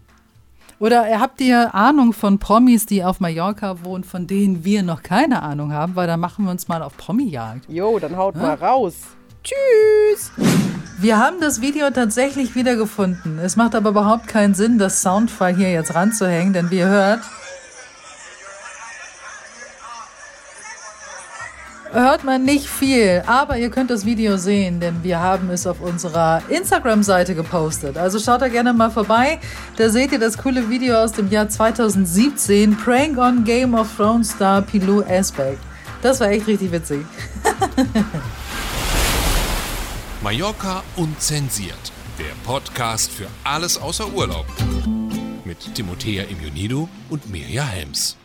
[0.78, 5.42] Oder habt ihr Ahnung von Promis, die auf Mallorca wohnen, von denen wir noch keine
[5.42, 5.96] Ahnung haben?
[5.96, 7.68] Weil dann machen wir uns mal auf Promi-Jagd.
[7.68, 8.94] Jo, dann haut mal raus.
[9.42, 10.32] Tschüss.
[10.98, 13.38] Wir haben das Video tatsächlich wiedergefunden.
[13.38, 17.20] Es macht aber überhaupt keinen Sinn, das Soundfile hier jetzt ranzuhängen, denn wie ihr hört,
[21.92, 23.22] hört man nicht viel.
[23.26, 27.96] Aber ihr könnt das Video sehen, denn wir haben es auf unserer Instagram-Seite gepostet.
[27.96, 29.38] Also schaut da gerne mal vorbei.
[29.76, 32.76] Da seht ihr das coole Video aus dem Jahr 2017.
[32.76, 35.58] Prank on Game of Thrones Star Pilou Asbeck.
[36.02, 37.04] Das war echt richtig witzig.
[40.22, 41.92] Mallorca unzensiert.
[42.18, 44.46] Der Podcast für alles außer Urlaub.
[45.44, 48.16] Mit Timothea Immunido und Mirja Helms.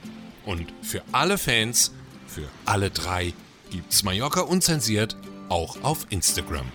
[0.45, 1.91] Und für alle Fans,
[2.27, 3.33] für alle drei,
[3.71, 5.15] gibt's Mallorca unzensiert
[5.49, 6.65] auch auf Instagram.